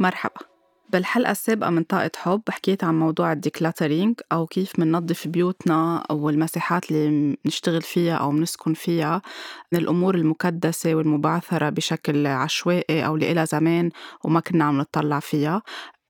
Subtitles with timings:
[0.00, 0.40] مرحبا.
[0.92, 6.30] بالحلقة السابقة من طاقة حب حكيت عن موضوع ال decluttering أو كيف مننظف بيوتنا أو
[6.30, 9.22] المساحات اللي بنشتغل فيها أو بنسكن فيها
[9.72, 13.90] من الأمور المكدسة والمبعثرة بشكل عشوائي أو اللي إلها زمان
[14.24, 15.62] وما كنا عم نطلع فيها.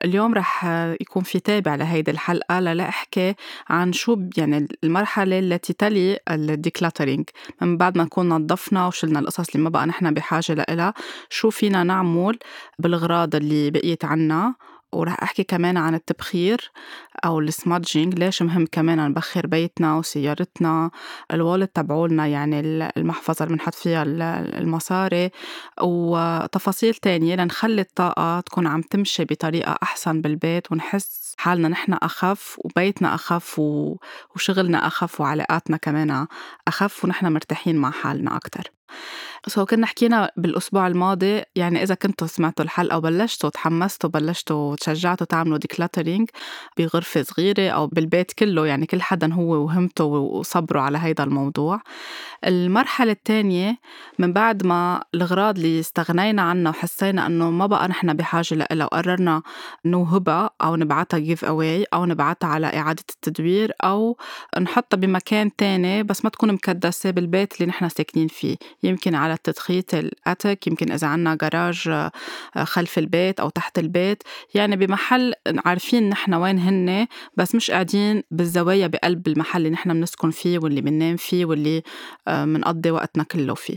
[0.05, 0.65] اليوم رح
[1.01, 3.35] يكون في تابع لهيدي الحلقة لأحكي
[3.69, 7.25] عن شو يعني المرحلة التي تلي ال decluttering.
[7.63, 10.95] من بعد ما نكون نظفنا وشلنا القصص اللي ما بقى نحن بحاجة لإلها
[11.31, 12.39] شو فينا نعمل
[12.79, 14.55] بالغراض اللي بقيت عنا؟
[14.93, 16.71] ورح أحكي كمان عن التبخير
[17.25, 20.91] أو السمادجينج ليش مهم كمان نبخر بيتنا وسيارتنا
[21.33, 22.61] الوالد تبعولنا يعني
[22.97, 24.03] المحفظة اللي بنحط فيها
[24.59, 25.31] المصاري
[25.83, 33.15] وتفاصيل تانية لنخلي الطاقة تكون عم تمشي بطريقة أحسن بالبيت ونحس حالنا نحن أخف وبيتنا
[33.15, 33.59] أخف
[34.35, 36.27] وشغلنا أخف وعلاقاتنا كمان
[36.69, 38.80] أخف ونحن مرتاحين مع حالنا أكتر.
[39.47, 45.59] so كنا حكينا بالأسبوع الماضي يعني إذا كنتوا سمعتوا الحلقة وبلشتوا تحمستوا بلشتوا تشجعتوا تعملوا
[45.59, 46.29] decluttering
[46.79, 51.81] بغرفة صغيرة أو بالبيت كله يعني كل حدا هو وهمته وصبروا على هيدا الموضوع.
[52.47, 53.77] المرحلة الثانية
[54.19, 59.43] من بعد ما الأغراض اللي استغنينا عنها وحسينا إنه ما بقى نحن بحاجة لها وقررنا
[59.85, 64.17] نوهبها أو نبعتها give away أو نبعتها على إعادة التدوير أو
[64.61, 68.57] نحطها بمكان تاني بس ما تكون مكدسة بالبيت اللي نحن ساكنين فيه.
[68.83, 72.11] يمكن على التدخيت الأتك يمكن إذا عنا جراج آه،
[72.65, 74.23] خلف البيت أو تحت البيت.
[74.55, 75.33] يعني بمحل
[75.65, 77.07] عارفين نحن وين هن
[77.37, 81.83] بس مش قاعدين بالزوايا بقلب المحل اللي نحن بنسكن فيه واللي بننام فيه واللي
[82.27, 83.77] بنقضي آه، وقتنا كله فيه.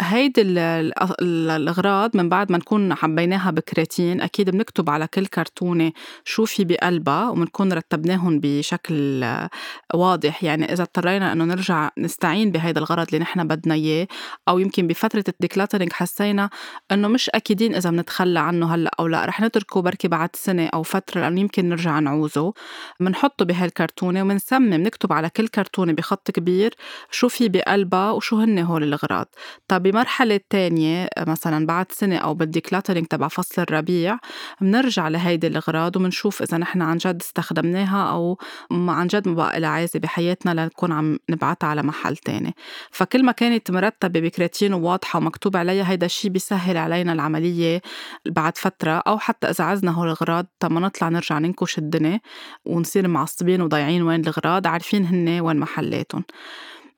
[0.00, 5.92] هيدي الأغراض من بعد ما نكون حبيناها بكراتين أكيد بنكتب على كل كرتونة
[6.24, 9.50] شو في بقلبها وبنكون رتبناهم بشكل آه،
[9.94, 10.44] واضح.
[10.44, 14.06] يعني إذا اضطرينا إنه نرجع نستعين بهيدا الغرض اللي نحن بدنا إياه
[14.48, 16.50] أو يمكن بفترة ال decluttering حسينا
[16.92, 19.24] إنه مش أكيدين إذا بنتخلى عنه هلأ أو لأ.
[19.24, 22.52] رح نتركه بركي بعد سنة أو فترة لأنه يمكن نرجع نعوزه.
[23.00, 26.74] بنحطه بهالكرتونة وبنسم نكتب على كل كرتونة بخط كبير
[27.10, 29.26] شو في بقلبها وشو هن هول الأغراض
[29.68, 34.18] طب بمرحلة تانية مثلا بعد سنة أو بال decluttering تبع فصل الربيع
[34.60, 38.38] بنرجع لهيدي الأغراض وبنشوف إذا نحن عن جد استخدمناها أو
[38.72, 42.54] عن جد ما بقى لها عايزة بحياتنا لنكون عم نبعتها على محل تاني.
[42.90, 47.82] فكل ما كانت مرتبة بكراتين وواضحة ومكتوب عليها هيدا الشيء بيسهل علينا العملية
[48.26, 52.20] بعد فترة أو حتى إذا عزنا هول الأغراض طب ما نطلع نرجع ننكش الدنيا
[52.64, 56.24] ونصير معصبين وضايعين وين الأغراض عارفين هن وين محلاتهم.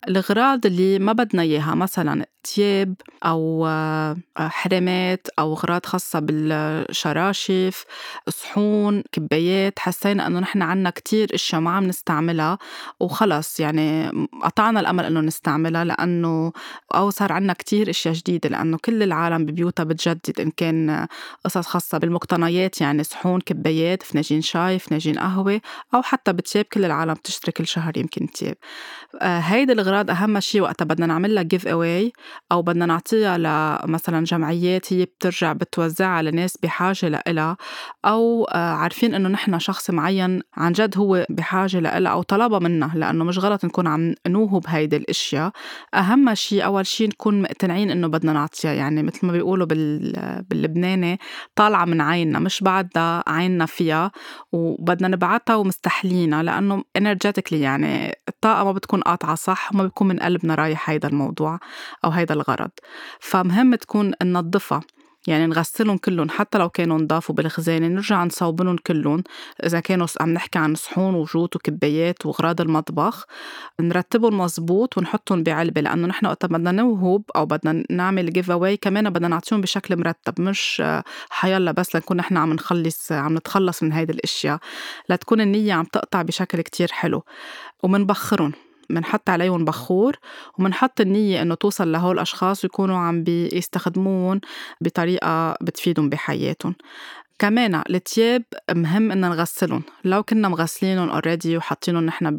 [0.08, 2.94] الأغراض اللي ما بدنا إياها مثلا تياب
[3.24, 7.84] أو آه، حرامات أو أغراض خاصة بالشراشف
[8.28, 9.78] صحون كبايات.
[9.78, 12.58] حسينا إنه نحن عنا كتير أشياء ما عم نستعملها
[13.00, 13.60] وخلص.
[13.60, 14.10] يعني
[14.42, 16.52] قطعنا الأمل إنه نستعملها لأنه
[16.94, 21.06] أو صار عنا كتير أشياء جديدة لأنه كل العالم ببيوتها بتجدد إن كان
[21.44, 25.60] قصص خاصة بالمقتنيات يعني صحون كبايات فناجين شاي فناجين قهوة
[25.94, 28.56] أو حتى بتياب كل العالم بتشتري كل شهر يمكن تياب.
[29.22, 32.12] آه، هيدي الأغراض أهم شيء وقتها بدنا نعمل لها جيف أواي
[32.52, 37.56] أو بدنا نعطيها لمثلا جمعيات هي بترجع بتوزعها لناس بحاجة لإلها
[38.04, 42.90] أو آه، عارفين إنه نحن شخص معين عن جد هو بحاجة لإلها أو طلبها منا
[42.94, 45.50] لأنه مش غلط نكون عم نوهب هيدي الأشياء.
[45.94, 51.18] أهم شيء أول شيء نكون مقتنعين إنه بدنا نعطيها يعني مثل ما بيقولوا باللبناني
[51.56, 54.10] طالعة من عيننا مش بعدها عيننا فيها
[54.52, 60.54] وبدنا نبعتها ومستحلينها لأنه energetically يعني الطاقة ما بتكون قاطعة صح وما بيكون من قلبنا
[60.54, 61.58] رايح هيدا الموضوع
[62.04, 62.70] أو هيدا الغرض.
[63.20, 64.80] فمهم تكون ننظفها.
[65.26, 69.22] يعني نغسلهم كلهم حتى لو كانوا نضافوا بالخزانة نرجع نصوبنهم كلهم.
[69.66, 73.24] إذا كانوا عم نحكي عن صحون وجوت وكبايات وأغراض المطبخ
[73.80, 79.10] نرتبهم مزبوط ونحطهم بعلبة لأنه نحن وقت بدنا نوهب أو بدنا نعمل جيف أواي كمان
[79.10, 80.82] بدنا نعطيهم بشكل مرتب مش
[81.30, 84.58] حيلا بس لنكون نحن عم نخلص عم نتخلص من هيدي الأشياء.
[85.10, 87.22] لتكون النية عم تقطع بشكل كتير حلو.
[87.82, 88.52] ومنبخرهم.
[88.90, 90.16] منحط عليهم بخور
[90.58, 94.40] ومنحط النية إنه توصل لهول الأشخاص ويكونوا عم بيستخدمون
[94.80, 96.74] بطريقة بتفيدهم بحياتهم.
[97.38, 98.42] كمان التياب
[98.74, 99.82] مهم إن نغسلهم.
[100.04, 102.36] لو كنا مغسلينهم اوريدي وحاطينهم نحن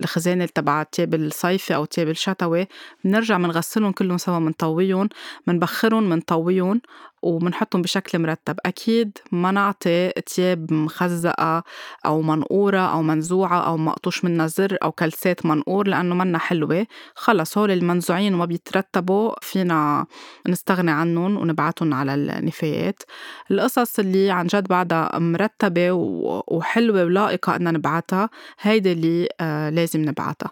[0.00, 2.66] بالخزانة تبع التياب الصيفي أو التياب الشتوي
[3.04, 5.08] بنرجع منغسلهم كلهم سوا منطويهم
[5.46, 6.80] منبخرهم منطويهم
[7.22, 8.56] وبنحطهم بشكل مرتب.
[8.66, 11.62] أكيد ما نعطي تياب مخزقة
[12.06, 16.86] أو منقورة أو منزوعة أو مقطوش منها زر أو كلسات منقور لأنه منا حلوة.
[17.14, 20.06] خلص هول المنزوعين وما بيترتبوا فينا
[20.48, 23.02] نستغني عنهم ونبعتهم على النفايات.
[23.50, 28.30] القصص اللي عن جد بعدها مرتبة وحلوة ولائقة إننا نبعتها
[28.60, 30.50] هيدي اللي آه لازم نبعتها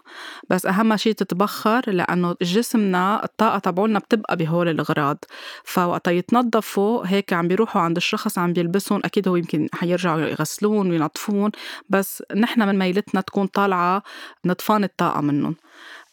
[0.49, 5.17] بس أهم شيء تتبخر لأنه جسمنا الطاقة تبعولنا بتبقى بهول الأغراض
[5.63, 10.91] فوقتا يتنظف بيتنظفوا هيك عم بيروحوا عند الشخص عم بيلبسهم أكيد هو يمكن حيرجعوا يغسلون
[10.91, 11.51] وينظفون
[11.89, 14.03] بس نحن من ميلتنا تكون طالعة
[14.45, 15.55] نطفان الطاقة منهم.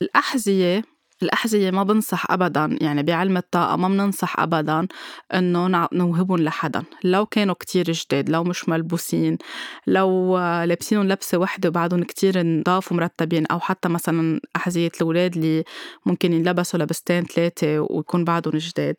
[0.03, 0.85] الأحذية
[1.23, 4.87] الأحذية ما بنصح أبدا يعني بعلم الطاقة ما بننصح أبدا
[5.35, 6.83] إنه نوهبهم لحدا.
[7.05, 9.39] لو كانوا كتير جداد لو مش ملبوسين
[9.87, 15.65] لو لابسينهم لبسة وحدة وبعدهم كتير نضاف ومرتبين أو حتى مثلا أحذية الأولاد اللي
[16.07, 18.95] ممكن ينلبسوا لبستين ثلاثة ويكون بعدهم جداد.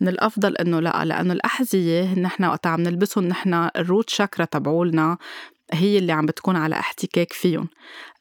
[0.00, 5.18] من الأفضل إنه لأ لأنه الأحذية نحن وقت عم نلبسهم نحن الروت شاكرا تبعولنا
[5.72, 7.68] هي اللي عم بتكون على احتكاك فيهم.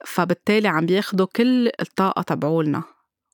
[0.06, 2.84] فبالتالي عم بياخدوا كل الطاقة تبعولنا.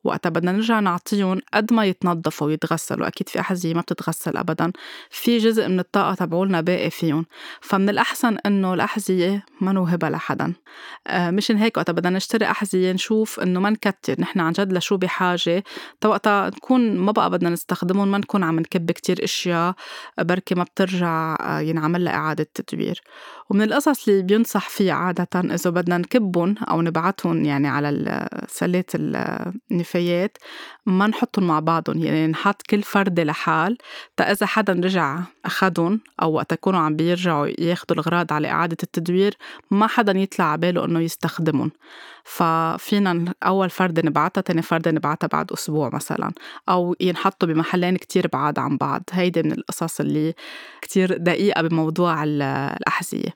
[0.07, 3.07] وقتها بدنا نرجع نعطيهم قد ما يتنظفوا ويتغسلوا.
[3.07, 4.71] أكيد في أحذية ما بتتغسل أبدا.
[5.09, 7.25] في جزء من الطاقة تبعولنا باقي فيهم.
[7.61, 10.53] فمن الأحسن إنه الأحذية ما نوهبها لحدا.
[11.07, 14.15] آه مشان هيك وقتها بدنا نشتري أحذية نشوف إنه ما نكتر.
[14.21, 15.63] نحن عن جد لشو بحاجة؟
[16.05, 19.73] وقتها نكون ما بقى بدنا نستخدمهم ما نكون عم نكب كتير أشياء
[20.19, 23.01] بركي ما بترجع آه، ينعمل لها إعادة تدوير.
[23.49, 28.95] ومن القصص اللي بينصح فيها عادة إذا بدنا نكبهم أو نبعتهم يعني على سلات
[29.97, 30.37] النفايات
[30.85, 33.77] ما نحطهم مع بعضهم يعني نحط كل فردة لحال
[34.17, 39.37] تا إذا حدا رجع أخدهم أو وقت يكونوا عم بيرجعوا ياخدوا الأغراض على إعادة التدوير
[39.71, 41.71] ما حدا يطلع عباله إنه يستخدمهم.
[42.23, 46.31] ففينا أول فردة نبعتها تاني فردة نبعتها بعد أسبوع مثلا
[46.69, 49.03] أو ينحطوا بمحلين كتير بعاد عن بعض.
[49.11, 50.33] هيدي من القصص اللي
[50.81, 53.35] كتير دقيقة بموضوع الأحذية.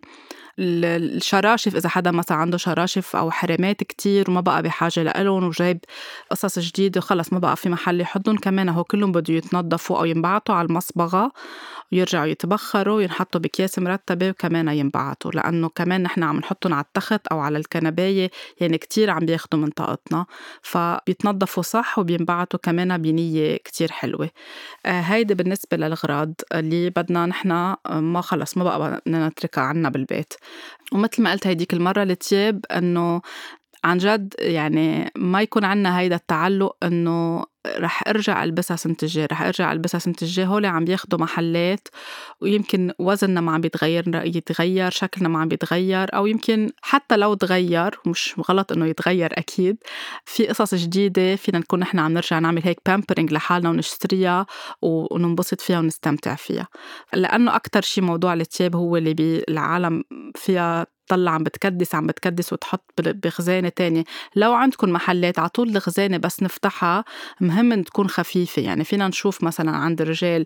[0.62, 5.80] الشراشف إذا حدا مثلا عنده شراشف أو حرامات كتير وما بقى بحاجة لإلهم وجايب
[6.32, 10.56] قصص جديدة وخلص ما بقى في محل يحطهم كمان هو كلهم بده يتنظفوا أو ينبعتوا
[10.56, 11.32] على المصبغة
[11.92, 17.40] ويرجعوا يتبخروا وينحطوا بأكياس مرتبة وكمان ينبعتوا لأنه كمان نحن عم نحطهم على التخت أو
[17.40, 18.32] على الكنباية
[18.62, 20.26] يعني كتير عم بياخدوا من طاقتنا
[20.62, 24.30] فبيتنظفوا صح وبينبعتوا كمان بنية كتير حلوة.
[24.86, 29.90] آه هيدي بالنسبة للغراض اللي بدنا نحن آه، ما خلص ما بقى بدنا نتركها عنا
[29.90, 30.34] بالبيت.
[30.92, 33.22] ومثل ما قلت هيديك المرة التياب إنه
[33.84, 39.42] عن جد يعني ما يكون عنا هيدا التعلق إنه رح أرجع ألبسها سنة الجاي رح
[39.42, 41.88] أرجع ألبسها سنة الجاي هول عم بياخدوا محلات
[42.42, 48.00] ويمكن وزننا ما عم بيتغير يتغير شكلنا ما عم بيتغير أو يمكن حتى لو تغير
[48.06, 49.78] مش غلط إنه يتغير أكيد.
[50.26, 54.46] في قصص جديدة فينا نكون نحن عم نرجع نعمل هيك بامبرينج لحالنا ونشتريها
[54.82, 56.68] وننبسط فيها ونستمتع فيها.
[57.14, 60.04] لأنه أكثر شيء موضوع التياب هو اللي بالعالم
[60.36, 64.04] فيها تطلع عم بتكدس عم بتكدس وتحط بخزانة تانية.
[64.36, 67.04] لو عندكم محلات على طول الخزانة بس نفتحها
[67.42, 68.62] مهم تكون خفيفة.
[68.62, 70.46] يعني فينا نشوف مثلا عند الرجال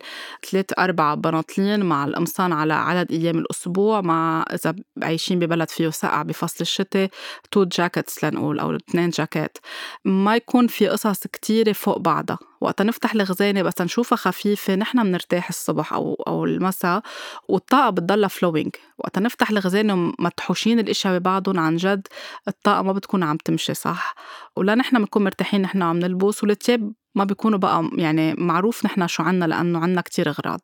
[0.52, 6.22] ثلاث أربع بناطلين مع القمصان على عدد أيام الأسبوع مع إذا عايشين ببلد فيه سقع
[6.22, 7.10] بفصل الشتاء
[7.52, 9.58] تو جاكيتس لنقول أو اثنين جاكيت.
[10.06, 12.40] ما يكون في قصص كتيرة فوق بعضها.
[12.66, 17.02] وقت نفتح الخزانة بس نشوفها خفيفة نحن بنرتاح الصبح أو أو المساء
[17.50, 22.08] والطاقة بتضلها فلوينج وقت نفتح الخزانة مطحوشين الأشياء ببعضهم عن جد
[22.48, 24.16] الطاقة ما بتكون عم تمشي صح.
[24.56, 29.24] ولا نحن بنكون مرتاحين نحن عم نلبس والتياب ما بيكونوا بقى يعني معروف نحن شو
[29.24, 30.62] عنا لأنه عنا كتير أغراض.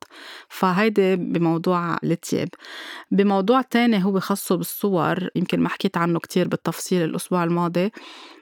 [0.50, 2.50] فهيدي بموضوع التياب.
[3.12, 7.92] بموضوع تاني هو خاصه بالصور يمكن ما حكيت عنه كتير بالتفصيل الأسبوع الماضي.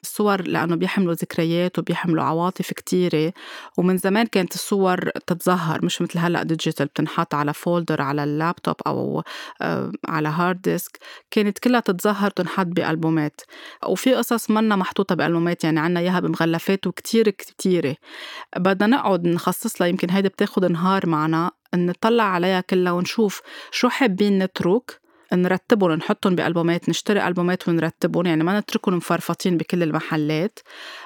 [0.04, 3.34] الصور لأنه بيحملوا ذكريات وبيحملوا عواطف كتيرة.
[3.78, 9.24] ومن زمان كانت الصور تتظهر مش مثل هلأ digital بتنحط على folder على اللابتوب أو
[9.62, 11.00] آه، على hard disk
[11.32, 13.42] كانت كلها تتظهر تنحط بألبومات.
[13.88, 17.96] وفي قصص منا محطوطة بألبومات يعني عنا إياها بمغلفات وكتير كتيرة.
[18.58, 23.42] بدنا نقعد نخصص لها يمكن هيدي بتاخد نهار معنا نطلع عليها كلها ونشوف
[23.72, 25.00] شو حابين نترك
[25.34, 30.60] نرتبهم نحطهم بألبومات نشتري ألبومات ونرتبهم يعني ما نتركهم مفرفطين بكل المحلات.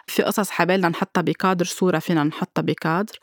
[0.07, 3.19] في قصص حبالنا نحطها بكادر صورة فينا نحطها بكادر.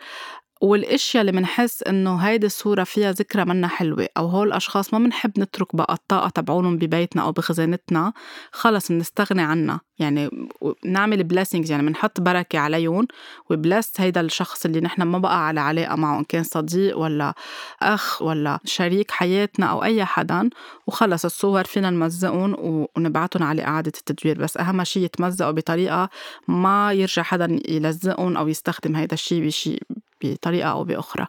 [0.60, 5.40] والاشياء اللي بنحس إنه هيدي الصورة فيها ذكرى منا حلوة أو هول الأشخاص ما بنحب
[5.40, 8.12] نترك بقى الطاقة تبعونهم ببيتنا أو بخزانتنا
[8.52, 9.80] خلص بنستغني عنها.
[9.98, 10.30] يعني
[10.84, 13.06] نعمل blessings يعني بنحط بركة عليهم
[13.50, 17.34] و bless هيدا الشخص اللي نحن ما بقى على علاقة معه إن كان صديق ولا
[17.82, 20.50] أخ ولا شريك حياتنا أو أي حدا.
[20.86, 22.56] وخلص الصور فينا نمزقهم
[22.96, 24.38] ونبعتهم على إعادة التدوير.
[24.38, 26.08] بس أهم شيء يتمزقوا بطريقة
[26.48, 29.82] ما يرجع حدا يلزقهم أو يستخدم هيدا الشيء بشيء
[30.22, 31.26] بطريقة أو بأخرى.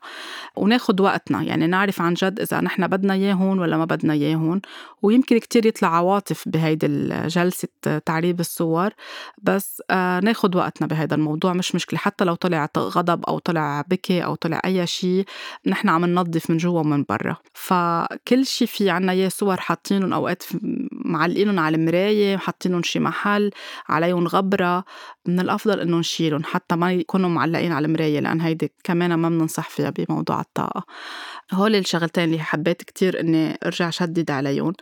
[0.56, 4.62] وناخد وقتنا يعني نعرف عن جد إذا نحن بدنا إياهن ولا ما بدنا إياهن
[5.02, 6.88] ويمكن كتير يطلع عواطف بهيدي
[7.28, 7.68] جلسة
[8.06, 8.90] تعريب الصور
[9.44, 11.54] بس آه ناخد وقتنا بهذا الموضوع.
[11.54, 15.26] مش مشكلة حتى لو طلع غضب أو طلع بكي أو طلع أي شيء
[15.68, 17.38] نحن عم ننظف من جوا ومن برا.
[17.54, 20.44] فكل شيء في عنا إياه صور حاطينهم أوقات
[21.06, 23.52] معلقينهم على المراية حاطينهم شي محل
[23.90, 24.84] عليهم غبرة.
[25.26, 29.70] من الأفضل إنه نشيلهم حتى ما يكونوا معلقين على المراية لأن هيدي كمان ما بننصح
[29.70, 30.86] فيها بموضوع الطاقة.
[31.54, 34.74] هول الشغلتين اللي حبيت كتير إني أرجع شدد عليهم.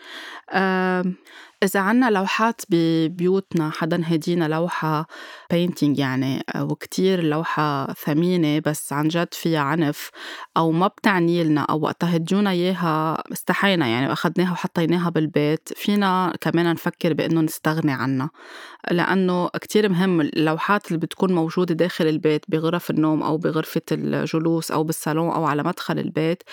[1.63, 5.08] إذا عنا لوحات ببيوتنا حدا هدينا لوحة
[5.51, 10.10] بينتينج يعني وكتير لوحة ثمينة بس عن جد فيها عنف
[10.58, 16.72] أو ما بتعني لنا أو وقتها هديونا إياها استحينا يعني وأخدناها وحطيناها بالبيت فينا كمان
[16.74, 18.30] نفكر بإنه نستغني عنها.
[18.92, 24.84] لأنه كتير مهم اللوحات اللي بتكون موجودة داخل البيت بغرف النوم أو بغرفة الجلوس أو
[24.84, 26.44] بالصالون أو على مدخل البيت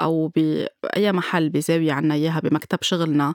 [0.00, 3.34] أو بأي محل بزاوية عنا إياها بمكتب شغلنا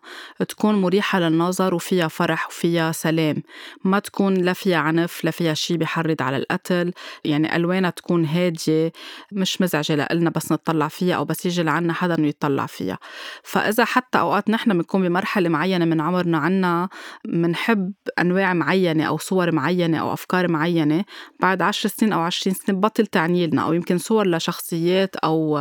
[0.49, 3.43] تكون مريحة للنظر وفيها فرح وفيها سلام.
[3.83, 6.93] ما تكون لا فيها عنف لا فيها شي بحرض على القتل.
[7.25, 8.91] يعني ألوانها تكون هادية
[9.31, 12.97] مش مزعجة لإلنا بس نطلع فيها أو بس يجي لعنا حدا إنه يطلع فيها.
[13.43, 16.89] فإذا حتى أوقات نحن بنكون بمرحلة معينة من عمرنا عنا
[17.25, 21.05] منحب أنواع معينة أو صور معينة أو أفكار معينة
[21.39, 25.57] بعد عشر سنين أو عشرين سنة بطل تعني لنا أو يمكن صور لشخصيات أو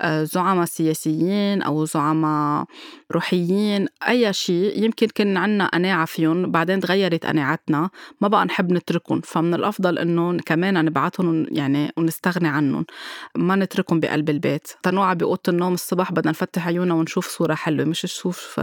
[0.00, 2.64] آه، زعماء سياسيين أو زعماء
[3.12, 9.20] روحيين أي شيء يمكن كان عنا قناعة فيهم بعدين تغيرت قناعتنا ما بقى نحب نتركهم.
[9.20, 12.86] فمن الأفضل إنه كمان نبعتهم يعني ونستغني عنهم.
[13.36, 14.68] ما نتركهم بقلب البيت.
[14.82, 18.60] تنوع بأوضة النوم الصبح بدنا نفتح عيوننا ونشوف صورة حلوة مش نشوف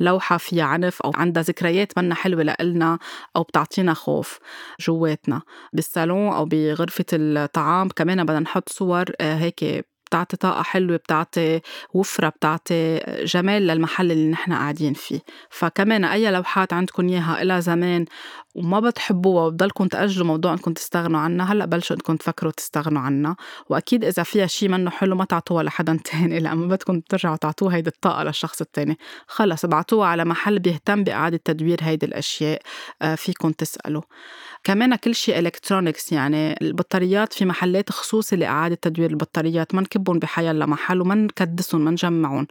[0.00, 2.98] لوحة فيها عنف أو عندها ذكريات منا حلوة لإلنا
[3.36, 4.38] أو بتعطينا خوف
[4.80, 5.42] جواتنا.
[5.72, 11.60] بالصالون أو بغرفة الطعام كمان بدنا نحط صور آه، هيك بتعطي طاقة حلوة بتعطي
[11.94, 15.20] وفرة بتعطي جمال للمحل اللي نحن قاعدين فيه.
[15.50, 18.04] فكمان أي لوحات عندكم إياها إلى زمان
[18.54, 23.36] وما بتحبوها وبضلكم تأجلوا موضوع انكم تستغنوا عنها هلأ بلشوا انكم تفكروا تستغنوا عنها.
[23.70, 27.90] وأكيد إذا فيها شيء منه حلو ما تعطوها لحدا تاني لما بدكم ترجعوا تعطوها هيدي
[27.90, 28.98] الطاقة للشخص التاني.
[29.26, 32.62] خلص ابعتوها على محل بيهتم بإعادة تدوير هيدي الأشياء
[33.02, 34.02] آه، فيكم تسألوا.
[34.64, 39.74] كمان كل شيء electronics يعني البطاريات في محلات خصوصي لإعادة تدوير البطاريات.
[39.74, 42.46] ما نكبهم بحيلا محل وما نكدسهم ما نجمعهم.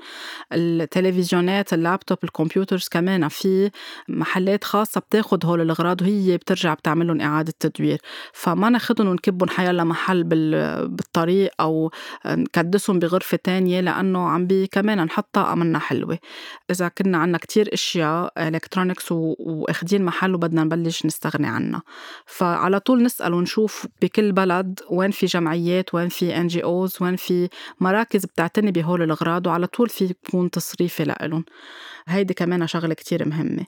[0.54, 3.72] التلفزيونات ال laptop ال computers كمان في
[4.10, 8.02] محلات خاصة بتاخد هول الأغراض وهي بترجع بتعمل لهم إعادة تدوير.
[8.34, 10.24] فما ناخدهم ونكبهم حيلا محل
[10.88, 11.92] بالطريق أو
[12.26, 16.20] نكدسهم بغرفة تانية لأنه عم بي كمان نحط طاقة حلوة.
[16.72, 21.82] إذا كنا عنا كتير أشياء electronics وأخدين محل وبدنا نبلش نستغني عنها.
[22.26, 27.35] فعلى طول نسأل ونشوف بكل بلد وين في جمعيات وين في NGOs وين في
[27.80, 31.46] مراكز بتعتني بهول الأغراض وعلى طول في يكون تصريفي لإلهم.
[32.08, 33.66] هيدي كمان شغلة كتير مهمة.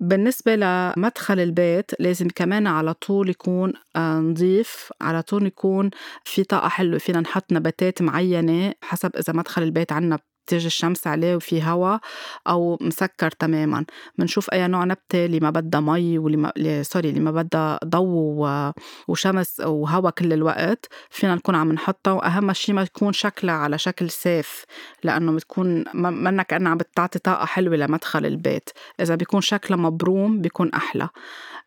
[0.00, 5.90] بالنسبة لمدخل البيت لازم كمان على طول يكون آه، نظيف على طول يكون
[6.24, 11.36] في طاقة حلوة فينا نحط نباتات معينة حسب إذا مدخل البيت عنا تيجي الشمس عليه
[11.36, 12.00] وفي هواء
[12.48, 13.84] أو مسكر تماما.
[14.18, 18.72] بنشوف أي نوع نبتة اللي ما بدها مي واللي ما sorry اللي ما بدها ضوء
[19.08, 22.12] وشمس وهواء كل الوقت فينا نكون عم نحطها.
[22.12, 24.64] وأهم شيء ما تكون شكلها على شكل سيف
[25.04, 28.70] لأنه بتكون منا كانها عم بتعطي طاقة حلوة لمدخل البيت.
[29.00, 31.08] إذا بيكون شكلها مبروم بيكون أحلى.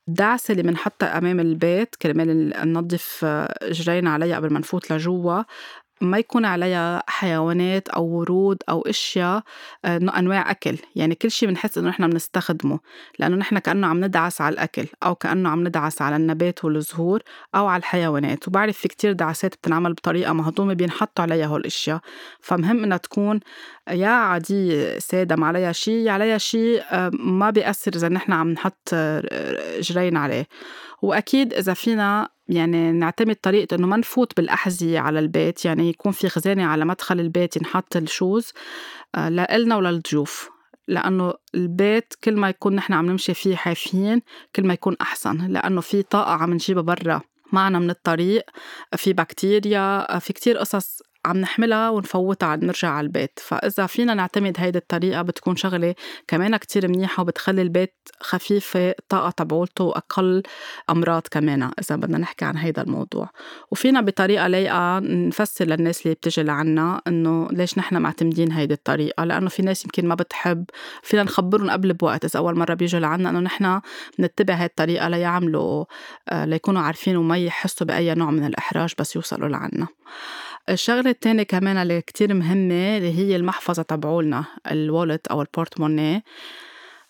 [0.07, 3.25] الدعسة اللي بنحطها أمام البيت كرمال ننظف
[3.63, 5.43] جرينا عليها قبل ما نفوت لجوا
[6.01, 9.43] ما يكون عليها حيوانات أو ورود أو أشياء
[9.85, 10.77] آه، أنواع أكل.
[10.95, 12.79] يعني كل شيء بنحس إنه نحن بنستخدمه.
[13.19, 17.21] لأنه نحن كأنه عم ندعس على الأكل أو كأنه عم ندعس على النبات والزهور
[17.55, 18.47] أو على الحيوانات.
[18.47, 21.99] وبعرف في كتير دعسات بتنعمل بطريقة مهضومة بينحطوا عليها هول الأشياء.
[22.39, 23.39] فمهم إنها تكون
[23.89, 28.89] يا عادية سادة ما عليها شيء عليها شيء آه، ما بيأثر إذا نحن عم نحط
[28.93, 30.47] آه، جرين عليه.
[31.01, 36.29] وأكيد إذا فينا يعني نعتمد طريقة إنه ما نفوت بالأحذية على البيت يعني يكون في
[36.29, 38.51] خزانة على مدخل البيت ينحط الشوز
[39.15, 40.49] آه، لإلنا وللضيوف
[40.87, 44.21] لأنه البيت كل ما يكون نحن عم نمشي فيه حافيين
[44.55, 47.21] كل ما يكون أحسن لأنه في طاقة عم نجيبها برا
[47.53, 48.43] معنا من الطريق
[48.95, 53.39] في بكتيريا في كتير قصص عم نحملها ونفوتها عم نرجع على البيت.
[53.39, 55.95] فإذا فينا نعتمد هيدي الطريقة بتكون شغلة
[56.27, 60.43] كمان كتير منيحة وبتخلي البيت خفيفة الطاقة تبعولته وأقل
[60.89, 63.29] أمراض كمان إذا بدنا نحكي عن هيدا الموضوع.
[63.71, 69.49] وفينا بطريقة لايقة نفسر للناس اللي بتجي لعنا إنه ليش نحن معتمدين هيدي الطريقة؟ لأنه
[69.49, 70.65] في ناس يمكن ما بتحب.
[71.03, 73.81] فينا نخبرهم قبل بوقت إذا أول مرة بيجوا لعنا إنه نحن
[74.19, 75.85] بنتبع هاي الطريقة ليعملوا
[76.29, 79.87] آه، ليكونوا عارفين وما يحسوا بأي نوع من الإحراج بس يوصلوا لعنا.
[80.69, 86.23] الشغلة التانية كمان اللي كتير مهمة اللي هي المحفظة تبعولنا ال wallet أو ال porte-monnaie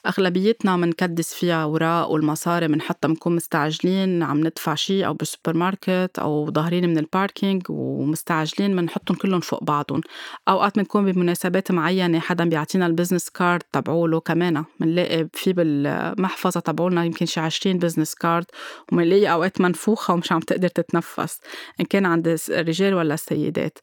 [0.08, 6.52] أغلبيتنا منكدس فيها أوراق والمصاري منحطها بنكون مستعجلين عم ندفع شي أو بالسوبر ماركت أو
[6.52, 10.02] ظاهرين من ال parking ومستعجلين منحطهم كلهم فوق بعضهم.
[10.48, 17.06] أوقات بنكون بمناسبات معينة حدا بيعطينا ال business card تبعوله كمان منلاقي في بالمحفظة تبعولنا
[17.06, 18.46] يمكن شي 20 business card
[18.92, 21.40] ومنلاقي أوقات منفوخة ومش عم تقدر تتنفس
[21.80, 23.78] إن كان عند الرجال ولا السيدات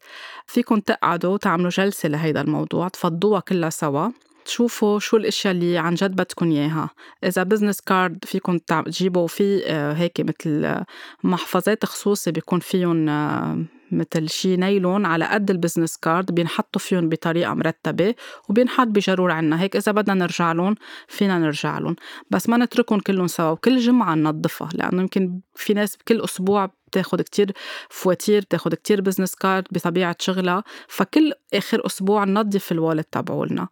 [0.46, 4.08] فيكن تقعدوا تعملوا جلسة لهيدا الموضوع تفضوها كلها سوا.
[4.44, 6.90] تشوفوا شو الأشياء اللي عن جد بدكم إياها.
[7.24, 10.74] إذا business card فيكم تجيبوا في آه، هيك مثل
[11.22, 17.08] محفظات خصوصي بيكون فيهم آه، مثل شي نايلون على قد ال business card بينحطوا فيهم
[17.08, 18.14] بطريقة مرتبة
[18.48, 19.60] وبينحط بجرور عنا.
[19.60, 20.74] هيك إذا بدنا نرجع لهم
[21.08, 21.96] فينا نرجع لهم
[22.30, 27.22] بس ما نتركهم كلهم سوا وكل جمعة ننظفها لأنه يمكن في ناس كل أسبوع بتاخد
[27.22, 27.52] كتير
[27.90, 33.68] فواتير بتاخد كتير business card بطبيعة شغلها فكل آخر أسبوع ننظف ال wallet تبعولنا.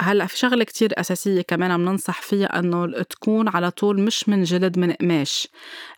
[0.00, 4.42] هلأ في شغلة كتير أساسية كمان عم ننصح فيها إنه تكون على طول مش من
[4.42, 5.48] جلد من قماش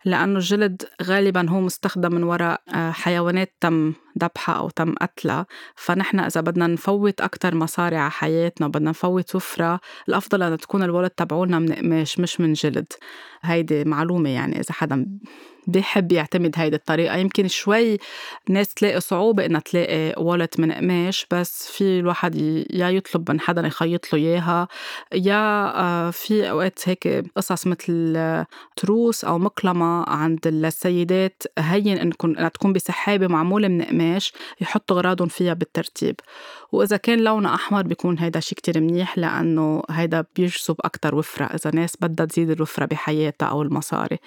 [0.05, 3.93] لأنه الجلد غالبا هو مستخدم من وراء آه، حيوانات تم
[4.23, 5.45] ذبحها أو تم قتلها
[5.75, 9.79] فنحن إذا بدنا نفوت أكتر مصاري على حياتنا بدنا نفوت وفرة
[10.09, 12.93] الأفضل أن تكون ال wallet تبعولنا من قماش مش من جلد.
[13.41, 15.05] هيدي معلومة يعني إذا حدا
[15.67, 17.15] بيحب يعتمد هيدي الطريقة.
[17.17, 17.97] يمكن شوي
[18.49, 22.35] ناس تلاقي صعوبة إنها تلاقي والت من قماش بس في الواحد
[22.73, 24.67] يا يطلب من حدا يخيط له إياها
[25.13, 25.35] يا
[25.81, 28.15] آه، في أوقات هيك قصص مثل
[28.75, 34.04] تروس أو مقلمة عند السيدات هين إنها تكون بسحابة معمولة من قماش.
[34.61, 36.15] يحطوا أغراضهم فيها بالترتيب.
[36.71, 41.71] وإذا كان لونها أحمر بيكون هيدا شي كتير منيح لأنه هيدا بيجذب أكتر وفرة إذا
[41.75, 44.17] ناس بدها تزيد الوفرة بحياتها أو المصاري.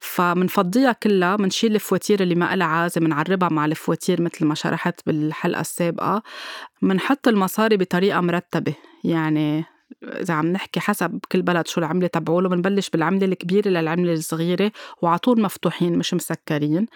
[0.00, 5.60] فمنفضيها كلها منشيل الفواتير اللي ما لها عازة منعربها مع الفواتير مثل ما شرحت بالحلقة
[5.60, 6.22] السابقة.
[6.82, 12.90] منحط المصاري بطريقة مرتبة يعني إذا عم نحكي حسب كل بلد شو العملة تبعوله بنبلش
[12.90, 16.86] بالعملة الكبيرة للعملة الصغيرة وعطول مفتوحين مش مسكرين.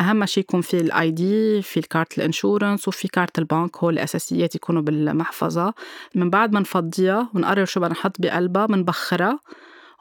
[0.00, 3.94] أهم شي يكون في ال ID في ال carte ال insurance وفي كارت البنك هول
[3.94, 5.74] الأساسيات يكونوا بالمحفظة.
[6.14, 9.40] من بعد ما نفضيها ونقرر شو بدنا نحط بقلبها بنبخرها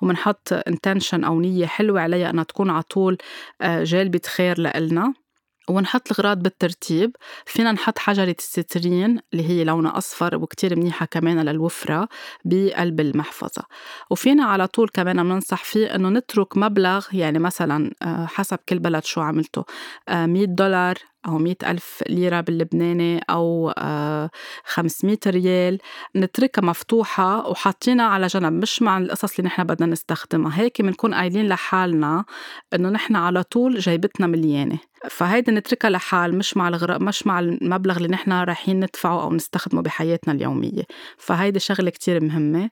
[0.01, 3.17] ومنحط intention أو نية حلوة عليها أنها تكون على طول
[3.61, 5.13] آه، جالبة خير لإلنا.
[5.69, 7.15] ونحط الغراض بالترتيب.
[7.45, 12.07] فينا نحط حجرة ال citrine اللي هي لونها أصفر وكتير منيحة كمان للوفرة
[12.45, 13.63] بقلب المحفظة.
[14.09, 19.03] وفينا على طول كمان بننصح فيه إنه نترك مبلغ يعني مثلا آه، حسب كل بلد
[19.03, 19.65] شو عملته
[20.09, 20.95] 100 آه، دولار
[21.27, 24.29] أو مئة ألف ليرة باللبناني أو آه،
[24.65, 25.77] خمسمية ريال.
[26.15, 30.59] نتركها مفتوحة وحاطينها على جنب مش مع القصص اللي نحن بدنا نستخدمها.
[30.59, 32.25] هيك بنكون قايلين لحالنا
[32.73, 34.79] إنه نحن على طول جيبتنا مليانة.
[35.09, 39.81] فهيدي نتركها لحال مش مع الغراء مش مع المبلغ اللي نحن رايحين ندفعه أو نستخدمه
[39.81, 40.83] بحياتنا اليومية.
[41.17, 42.69] فهيدي شغلة كتير مهمة.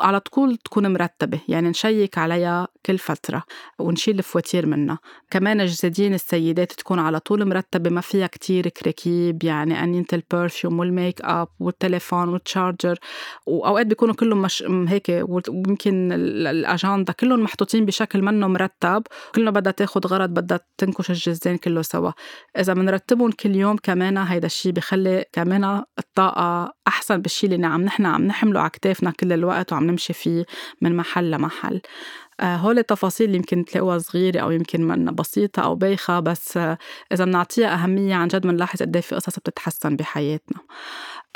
[0.00, 3.42] على طول تكون مرتبة يعني نشيك عليها كل فترة
[3.78, 4.98] ونشيل الفواتير منها.
[5.30, 10.65] كمان جزادين السيدات تكون على طول مرتبة ما فيها كتير كركيب يعني انينة ال perfume
[10.65, 12.98] وال makeup والتليفون وال charger
[13.46, 19.02] وأوقات بيكونوا كلهم مش هيك ويمكن الاجنده كلهم محطوطين بشكل منه مرتب.
[19.34, 22.10] كلنا بدها تاخد غرض بدها تنكش الجزدان كله سوا.
[22.58, 28.06] إذا بنرتبهم كل يوم كمان هيدا الشيء بخلي كمان الطاقة أحسن بالشيء اللي عم نحن
[28.06, 30.44] عم نحمله على كتافنا كل الوقت وعم نمشي فيه
[30.80, 31.80] من محل لمحل.
[32.46, 36.78] هول التفاصيل اللي يمكن تلاقوها صغيرة أو يمكن من بسيطة أو بايخة بس آه،
[37.12, 40.58] إذا بنعطيها أهمية عن جد بنلاحظ قد إيه في قصص بتتحسن بحياتنا.
[40.58, 40.64] آه،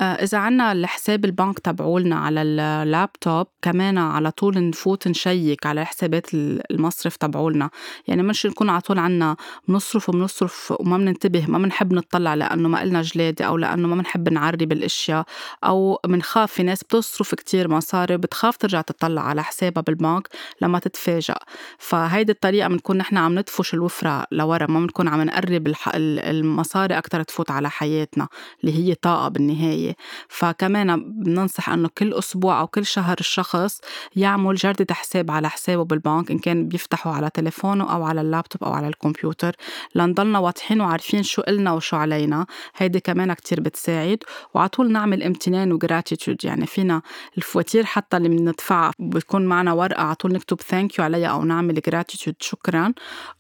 [0.00, 7.16] إذا عنا الحساب البنك تبعولنا على اللابتوب كمان على طول نفوت نشيك على حسابات المصرف
[7.16, 7.70] تبعولنا.
[8.08, 9.36] يعني مش نكون على طول عنا
[9.68, 14.28] بنصرف وبنصرف وما بننتبه ما بنحب نطلع لأنه ما إلنا جلادة أو لأنه ما بنحب
[14.28, 15.24] نعري بالأشياء
[15.64, 20.28] أو بنخاف في ناس بتصرف كتير مصاري بتخاف ترجع تطلع على حسابها بالبنك
[20.60, 21.34] لما تتفاجأ
[21.78, 27.50] فهيدي الطريقة بنكون نحن عم ندفش الوفرة لورا ما بنكون عم نقرب المصاري أكتر تفوت
[27.50, 28.28] على حياتنا
[28.64, 29.83] اللي هي طاقة بالنهاية.
[30.28, 33.80] فكمان بننصح إنه كل أسبوع أو كل شهر الشخص
[34.16, 38.72] يعمل جردة حساب على حسابه بالبنك إن كان بيفتحه على تليفونه أو على اللابتوب أو
[38.72, 39.56] على الكمبيوتر
[39.94, 42.46] لنضلنا واضحين وعارفين شو إلنا وشو علينا.
[42.76, 44.18] هيدي كمان كتير بتساعد
[44.54, 47.02] وعلى طول نعمل امتنان و gratitude يعني فينا
[47.36, 51.80] الفواتير حتى اللي بندفعها بيكون معنا ورقة على طول نكتب thank you عليها أو نعمل
[51.80, 52.92] gratitude شكرا.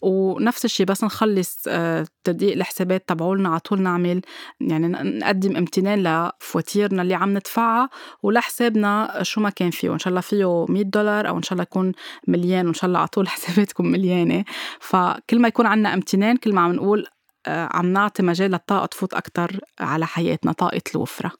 [0.02, 4.20] ونفس الشيء بس نخلص آه، تدقيق الحسابات تبعولنا على طول نعمل
[4.60, 6.02] يعني نقدم امتنان
[6.40, 7.88] فواتيرنا اللي عم ندفعها
[8.22, 9.90] ولحسابنا شو ما كان فيه.
[9.90, 11.92] وإن شاء الله فيه 100 دولار أو إن شاء الله يكون
[12.28, 14.44] مليان وإن شاء الله على طول حساباتكم مليانة.
[14.80, 17.06] فكل ما يكون عندنا امتنان كل ما عم نقول
[17.46, 21.32] آه، عم نعطي مجال للطاقة تفوت أكتر على حياتنا طاقة الوفرة.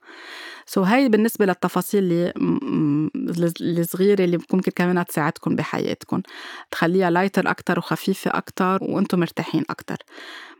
[0.66, 6.22] so هاي بالنسبة للتفاصيل اللي الصغيرة اللي ممكن كمان تساعدكم بحياتكم.
[6.70, 9.96] تخليها lighter أكتر وخفيفة أكتر وأنتم مرتاحين أكتر.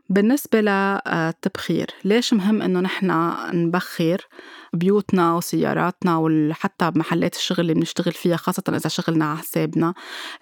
[0.09, 4.27] بالنسبة للتبخير ليش مهم إنه نحن نبخر
[4.73, 9.95] بيوتنا وسياراتنا وحتى بمحلات الشغل اللي بنشتغل فيها خاصة إذا شغلنا على حسابنا؟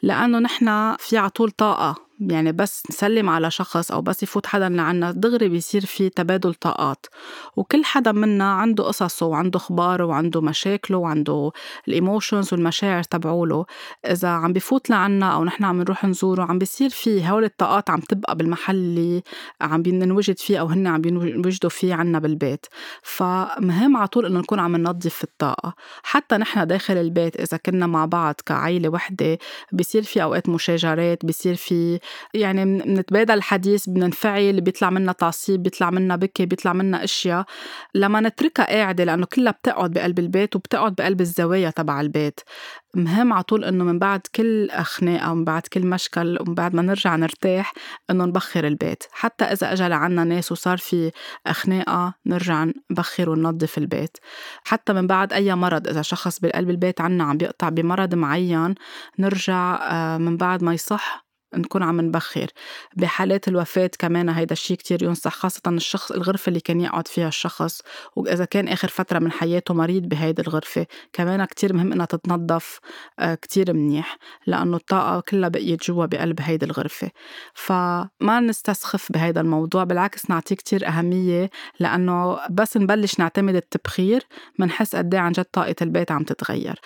[0.02, 2.11] لأنه نحن في عطول طاقة.
[2.30, 7.06] يعني بس نسلم على شخص أو بس يفوت حدا لعنا دغري بيصير في تبادل طاقات.
[7.56, 11.50] وكل حدا منا عنده قصصه وعنده أخباره وعنده مشاكله وعنده
[11.88, 13.64] الإيموشنز والمشاعر تبعوله.
[14.10, 18.00] إذا عم بفوت لعنا أو نحن عم نروح نزوره عم بيصير في هول الطاقات عم
[18.00, 19.22] تبقى بالمحل اللي
[19.60, 22.66] عم بنوجد فيه أو هن عم بينوجدوا فيه عنا بالبيت.
[23.02, 25.74] فمهم على طول إنه نكون عم ننظف الطاقة.
[26.02, 29.38] حتى نحن داخل البيت إذا كنا مع بعض كعائلة وحدة
[29.72, 31.98] بيصير في أوقات مشاجرات بيصير في
[32.34, 37.44] يعني بنتبادل الحديث بننفعل بيطلع منا تعصيب بيطلع منا بكي بيطلع منا أشياء.
[37.94, 42.40] لما نتركها قاعدة لأنه كلها بتقعد بقلب البيت وبتقعد بقلب الزوايا تبع البيت.
[42.94, 46.82] مهم على طول إنه من بعد كل خناقه ومن بعد كل مشكل ومن بعد ما
[46.82, 47.72] نرجع نرتاح
[48.10, 49.04] إنه نبخر البيت.
[49.12, 51.10] حتى إذا اجى لعنا ناس وصار في
[51.50, 54.16] خناقه نرجع نبخر وننظف البيت.
[54.64, 58.74] حتى من بعد أي مرض إذا شخص بقلب البيت عنا عم بيقطع بمرض معين
[59.18, 62.46] نرجع آه، من بعد ما يصح نكون عم نبخر.
[62.96, 67.80] بحالات الوفاة كمان هيدا الشيء كتير ينصح خاصة الشخص الغرفة اللي كان يقعد فيها الشخص
[68.16, 72.80] وإذا كان آخر فترة من حياته مريض بهيدي الغرفة كمان كتير مهم إنها تتنظف
[73.18, 77.10] آه، كتير منيح لأنه الطاقة كلها بقيت جوا بقلب هيدي الغرفة.
[77.54, 84.26] فما نستسخف بهيدا الموضوع بالعكس نعطيه كتير أهمية لأنه بس نبلش نعتمد التبخير
[84.58, 86.80] منحس قد عن جد طاقة البيت عم تتغير.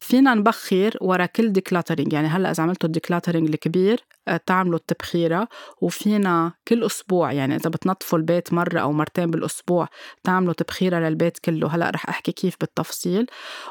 [0.00, 4.00] فينا نبخر ورا كل decluttering يعني هلأ إذا عملتوا ال decluttering الكبير
[4.46, 5.48] تعملوا التبخيرة
[5.80, 9.88] وفينا كل أسبوع يعني إذا بتنظفوا البيت مرة أو مرتين بالأسبوع
[10.24, 11.74] تعملوا تبخيرة للبيت كله.
[11.74, 13.26] هلأ رح أحكي كيف بالتفصيل.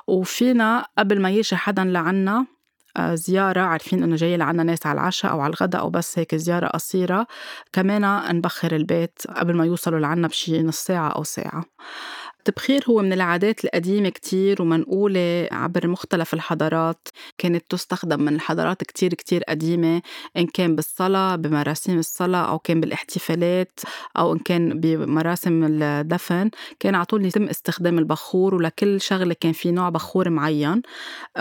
[0.07, 2.45] وفينا قبل ما يجي حدا لعنا
[2.97, 6.35] آه، زيارة عارفين إنه جاي لعنا ناس على العشاء أو على الغداء أو بس هيك
[6.35, 7.27] زيارة قصيرة.
[7.73, 11.65] كمان نبخر البيت قبل ما يوصلوا لعنا بشي نص ساعة أو ساعة.
[12.41, 19.13] التبخير هو من العادات القديمة كتير ومنقولة عبر مختلف الحضارات كانت تستخدم من الحضارات كتير
[19.13, 20.01] كتير قديمة
[20.37, 23.79] إن كان بالصلاة بمراسيم الصلاة أو كان بالاحتفالات
[24.17, 26.49] أو إن كان بمراسم الدفن
[26.79, 30.81] كان على طول يتم استخدام البخور ولكل شغلة كان في نوع بخور معين.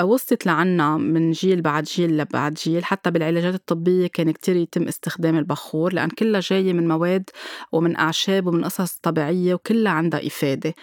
[0.03, 5.39] وصلت لعنا من جيل بعد جيل لبعد جيل حتى بالعلاجات الطبية كان كتير يتم استخدام
[5.39, 7.31] البخور لأن كلها جاية من مواد
[7.73, 10.75] ومن أعشاب ومن قصص طبيعية وكلها عندها إفادة.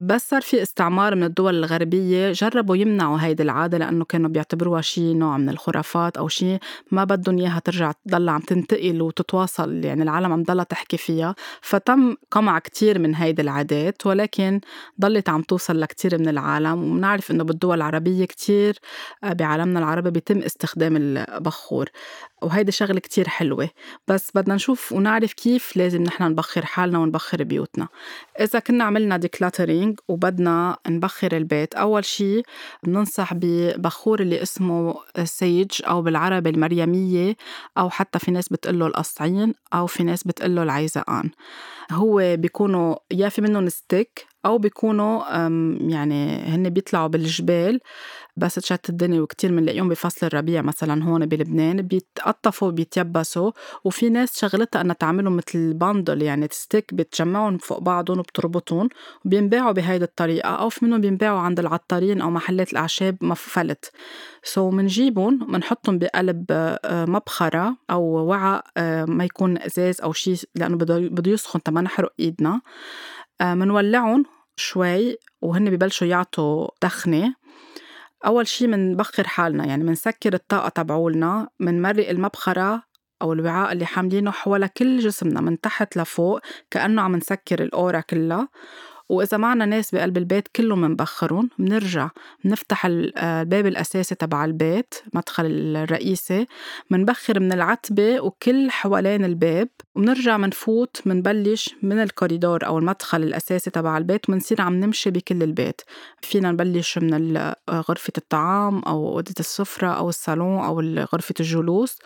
[0.00, 5.16] بس صار في استعمار من الدول الغربية جربوا يمنعوا هيدي العادة لأنه كانوا بيعتبروها شيء
[5.16, 6.58] نوع من الخرافات أو شيء
[6.90, 11.34] ما بدهم إياها ترجع تضل عم تنتقل وتتواصل يعني العالم عم ضلها تحكي فيها.
[11.60, 14.60] فتم قمع كتير من هيدي العادات ولكن
[15.00, 18.78] ضلت عم توصل لكتير من العالم وبنعرف إنه بالدول العربية كتير
[19.24, 21.88] آه، بعالمنا العربي بيتم استخدام البخور
[22.42, 23.68] وهيدي شغلة كتير حلوة.
[24.08, 27.88] بس بدنا نشوف ونعرف كيف لازم نحن نبخر حالنا ونبخر بيوتنا.
[28.40, 29.16] إذا كنا عملنا
[29.56, 31.74] decluttering وبدنا نبخر البيت.
[31.74, 32.42] أول شي
[32.82, 37.36] بننصح ببخور اللي اسمه sage أو بالعربي المريمية
[37.78, 41.30] أو حتى في ناس بتقله القصعين أو في ناس بتقله العيزقان.
[41.92, 45.22] هو بيكونوا يا في منهم stick أو بيكونوا
[45.90, 47.80] يعني هن بيطلعوا بالجبال
[48.36, 53.50] بس تشتي الدنيا وكتير بنلاقيهم بفصل الربيع مثلا هون بلبنان بيتقطفوا بيتيبسوا
[53.84, 58.88] وفي ناس شغلتها إنها تعملهم مثل bundle يعني stick بتجمعهم فوق بعضهم وبتربطهم
[59.24, 63.90] وبينباعوا بهيدي الطريقة أو في منهم بينباعوا عند العطارين أو محلات الأعشاب مفلّت
[64.42, 70.36] سو so منجيبهم منحطهم بقلب آه، مبخرة أو وعاء آه، ما يكون إزاز أو شيء
[70.54, 72.60] لأنه بده يسخن تما نحرق إيدنا.
[73.42, 77.34] منولعهم آه، شوي وهن ببلشوا يعطوا دخنة.
[78.26, 82.82] أول شي منبخر حالنا يعني منسكر الطاقة تبعولنا منمرق المبخرة
[83.22, 88.48] أو الوعاء اللي حاملينه حول كل جسمنا من تحت لفوق كأنه عم نسكر الأورا كلها
[89.08, 92.10] وإذا معنا ناس بقلب البيت كله منبخرون بنرجع
[92.44, 96.46] بنفتح الباب الأساسي تبع البيت مدخل الرئيسي
[96.90, 103.98] منبخر من العتبة وكل حوالين الباب وبنرجع منفوت منبلش من الكوريدور أو المدخل الأساسي تبع
[103.98, 105.80] البيت ومنصير عم نمشي بكل البيت.
[106.22, 107.36] فينا نبلش من
[107.70, 111.98] غرفة الطعام أو أوضة السفرة أو الصالون أو غرفة الجلوس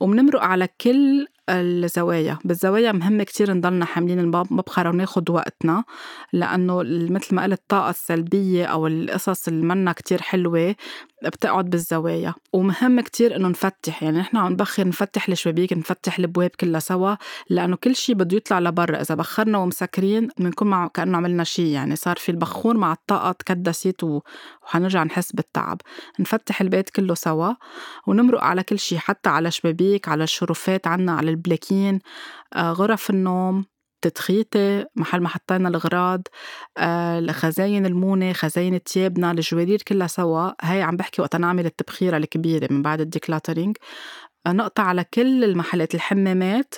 [0.00, 2.38] وبنمرق على كل الزوايا.
[2.44, 5.84] بالزوايا مهم كتير نضلنا حاملين المبخرة وناخد وقتنا
[6.32, 10.74] لأنه مثل ما قلت الطاقة السلبية أو القصص اللي منا كتير حلوة
[11.24, 12.34] بتقعد بالزوايا.
[12.52, 17.14] ومهم كتير إنه نفتح يعني نحن عم نبخر نفتح الشبابيك نفتح البواب كلها سوا
[17.50, 19.00] لأنه كل شيء بده يطلع لبرا.
[19.00, 24.04] إذا بخرنا ومسكرين بنكون مع كأنه عملنا شيء يعني صار في البخور مع الطاقة تكدست
[24.04, 25.80] وحنرجع نحس بالتعب.
[26.20, 27.52] نفتح البيت كله سوا
[28.06, 32.00] ونمرق على كل شيء حتى على شبابيك على الشرفات عنا على البلاكين
[32.54, 33.64] آه، غرف النوم
[34.02, 36.22] تتخيطي محل ما حطينا الغراض
[36.78, 40.50] آه خزاين المونة خزاين تيابنا الجوارير كلها سوا.
[40.62, 43.76] هاي عم بحكي وقت نعمل التبخيرة الكبيرة من بعد ال decluttering.
[44.46, 46.74] آه نقطع على كل المحلات الحمامات.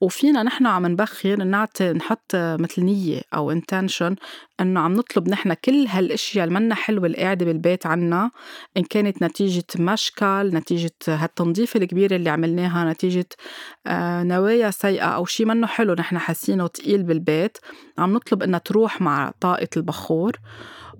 [0.00, 4.16] وفينا نحن عم نبخر نعطي نحط مثل نية أو intention
[4.60, 8.30] إنه عم نطلب نحن كل هالأشياء اللي منا حلوة اللي قاعدة بالبيت عنا
[8.76, 13.28] إن كانت نتيجة مشكل نتيجة هالتنظيف الكبيرة اللي عملناها نتيجة
[13.86, 17.58] آه نوايا سيئة أو شي منه حلو نحن حاسينه تقيل بالبيت
[17.98, 20.32] عم نطلب إنها تروح مع طاقة البخور.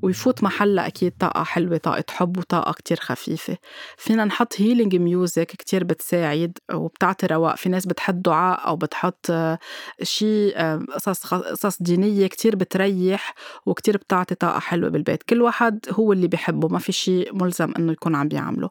[0.04, 3.56] ويفوت محلها أكيد طاقة حلوة طاقة حب وطاقة كتير خفيفة.
[3.96, 7.56] فينا نحط healing music كتير بتساعد وبتعطي رواق.
[7.56, 9.58] في ناس بتحط دعاء أو بتحط آه،
[10.02, 13.34] شي آه، قصص قصص دينية كتير بتريح
[13.66, 15.22] وكتير بتعطي طاقة حلوة بالبيت.
[15.22, 18.70] كل واحد هو اللي بيحبه ما في شي ملزم إنه يكون عم بيعمله.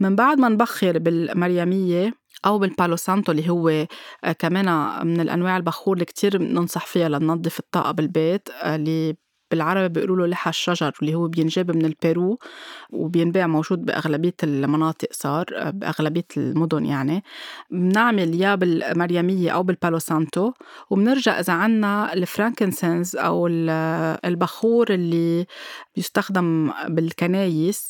[0.00, 2.14] من بعد ما نبخر بالمريمية
[2.46, 4.66] أو بال palo santo اللي هو آه، كمان
[5.06, 9.16] من الأنواع البخور اللي كتير ننصح فيها لننظف الطاقة بالبيت اللي
[9.50, 12.38] بالعربي بيقولوا له لحى الشجر اللي هو بينجاب من البيرو
[12.90, 17.24] وبينباع موجود بأغلبية المناطق صار بأغلبية المدن يعني.
[17.70, 20.52] بنعمل يا بالمريمية أو بال palo santo
[20.90, 23.46] وبنرجع إذا عنا ال frankincense أو
[24.24, 25.46] البخور اللي
[25.96, 27.88] بيستخدم بالكنايس.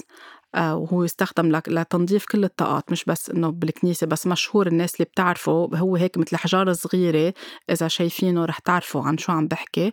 [0.57, 5.97] وهو يستخدم لتنظيف كل الطاقات مش بس إنه بالكنيسة بس مشهور الناس اللي بتعرفه هو
[5.97, 7.35] هيك مثل حجارة صغيرة
[7.71, 9.93] إذا شايفينه رح تعرفوا عن شو عم بحكي.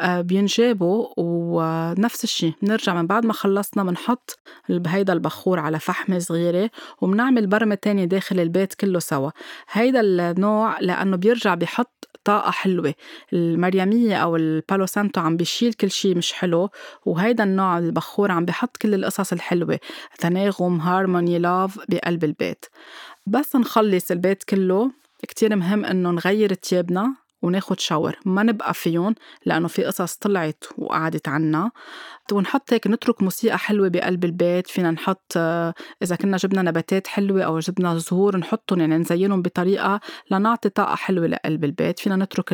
[0.00, 6.70] آه، بينجابوا ونفس الشيء بنرجع من بعد ما خلصنا بنحط بهيدا البخور على فحمة صغيرة
[7.00, 9.30] وبنعمل برمة تانية داخل البيت كله سوا.
[9.70, 12.94] هيدا النوع لأنه بيرجع بيحط طاقة حلوة.
[13.32, 16.68] المريمية أو ال palo santo عم بيشيل كل شيء مش حلو
[17.06, 19.78] وهيدا النوع البخور عم بيحط كل القصص الحلوة.
[20.18, 22.64] تناغم harmony love بقلب البيت.
[23.26, 24.90] بس نخلص البيت كله.
[25.28, 27.14] كتير مهم إنه نغير تيابنا.
[27.42, 29.14] وناخد shower ما نبقى فيهم
[29.46, 31.70] لأنه في قصص طلعت وقعدت عنا.
[32.32, 34.66] ونحط هيك نترك موسيقى حلوة بقلب البيت.
[34.66, 35.36] فينا نحط
[36.02, 40.00] إذا كنا جبنا نباتات حلوة أو جبنا زهور نحطهم يعني نزينهم بطريقة
[40.30, 41.98] لنعطي طاقة حلوة لقلب البيت.
[41.98, 42.52] فينا نترك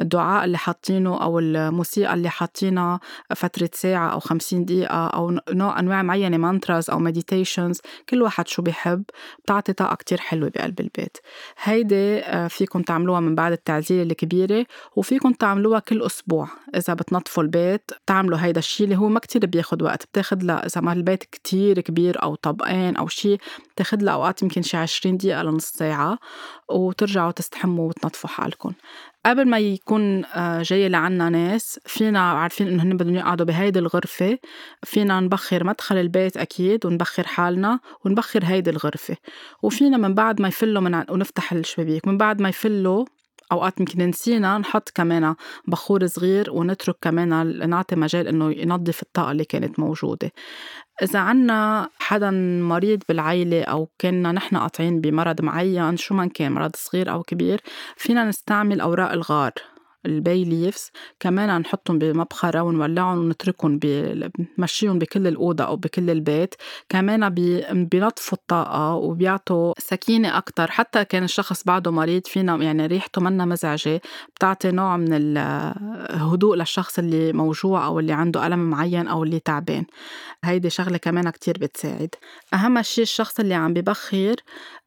[0.00, 3.00] الدعاء اللي حاطينه أو الموسيقى اللي حاطينها
[3.36, 8.62] فترة ساعة أو خمسين دقيقة أو نوع أنواع معينة mantras أو meditations كل واحد شو
[8.62, 9.02] بيحب
[9.44, 11.16] بتعطي طاقة كتير حلوة بقلب البيت.
[11.62, 14.66] هيدي آه، فيكم تعملوها من بعد التعزيل الكبيرة
[14.96, 16.48] وفيكم تعملوها كل أسبوع.
[16.76, 20.06] إذا بتنظفوا البيت تعملوا هيدا الشيء اللي هو ما كتير بياخد وقت.
[20.06, 23.38] بتاخد لها إذا ما البيت كتير كبير أو طبقين أو شيء
[23.74, 26.18] بتاخد لها أوقات يمكن شي عشرين دقيقة لنص ساعة
[26.68, 28.72] وترجعوا تستحموا وتنظفوا حالكم
[29.26, 34.38] قبل ما يكون آه، جاي لعنا ناس فينا عارفين إنه هن بدهم يقعدوا بهيدي الغرفة
[34.84, 39.16] فينا نبخر مدخل البيت أكيد ونبخر حالنا ونبخر هيدي الغرفة.
[39.62, 43.04] وفينا من بعد ما يفلوا من ونفتح الشبابيك من بعد ما يفلوا
[43.52, 45.34] أوقات يمكن نسينا نحط كمان
[45.66, 50.32] بخور صغير ونترك كمان نعطي مجال إنه ينظف الطاقة اللي كانت موجودة.
[51.02, 52.30] إذا عنا حدا
[52.62, 57.60] مريض بالعيلة أو كنا نحن قاطعين بمرض معين شو ما كان مرض صغير أو كبير
[57.96, 59.52] فينا نستعمل أوراق الغار.
[60.06, 66.54] ال bay leaves كمان نحطهم بمبخرة ونولعهم ونتركهم بنمشيهم بكل الأوضة أو بكل البيت.
[66.88, 67.28] كمان
[67.84, 70.70] بينظفوا الطاقة وبيعطوا سكينة أكتر.
[70.70, 74.00] حتى كان الشخص بعده مريض فينا يعني ريحته منا مزعجة
[74.36, 79.84] بتعطي نوع من الهدوء للشخص اللي موجوع أو اللي عنده ألم معين أو اللي تعبان.
[80.44, 82.14] هيدي شغلة كمان كتير بتساعد.
[82.54, 84.36] أهم شي الشخص اللي عم ببخر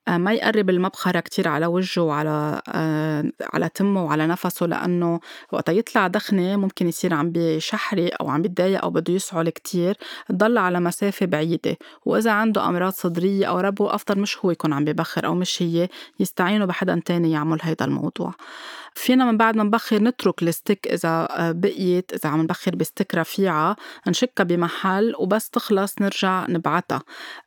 [0.07, 5.19] ما يقرب المبخرة كتير على وجهه وعلى آه، على تمه وعلى نفسه لأنه
[5.51, 9.97] وقت يطلع دخنة ممكن يصير عم بيشحرق أو عم بيتضايق أو بده يسعل كتير
[10.29, 11.77] تضل على مسافة بعيدة.
[12.05, 15.89] وإذا عنده أمراض صدرية أو ربو أفضل مش هو يكون عم ببخر أو مش هي
[16.19, 18.33] يستعينوا بحدا تاني يعمل هيدا الموضوع.
[18.95, 23.75] فينا من بعد ما نبخر نترك الستيك إذا آه، بقيت إذا عم نبخر بستيك رفيعة
[24.07, 27.01] نشكها بمحل وبس تخلص نرجع نبعتها.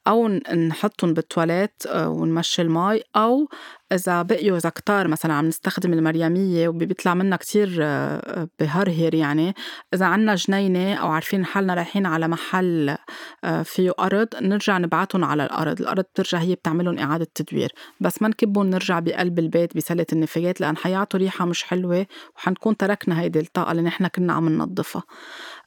[0.07, 0.29] أو
[0.69, 3.49] نحطهم بالتواليت ونمشي المي أو
[3.92, 9.55] إذا بقيوا إذا كتار مثلا عم نستخدم المريمية وبيطلع منا كتير آه، بهرهر يعني.
[9.94, 12.97] إذا عنا جنينة أو عارفين حالنا رايحين على محل
[13.44, 15.81] آه، فيه أرض نرجع نبعتهم على الأرض.
[15.81, 17.73] الأرض بترجع هي بتعملهم إعادة تدوير.
[18.01, 23.20] بس ما نكبهم نرجع بقلب البيت بسلة النفايات لأن حيعطوا ريحة مش حلوة وحنكون تركنا
[23.20, 25.03] هيدي الطاقة اللي نحن كنا عم ننظفها.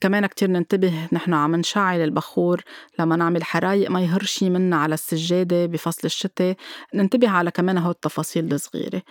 [0.02, 2.62] كمان كتير ننتبه نحن عم نشعل البخور
[3.00, 6.56] لما نعمل حرايق ما يهر شي منا على السجادة بفصل الشتاء.
[6.94, 8.17] ننتبه على كمان هول التفاصيل
[8.54, 9.02] الصغيرة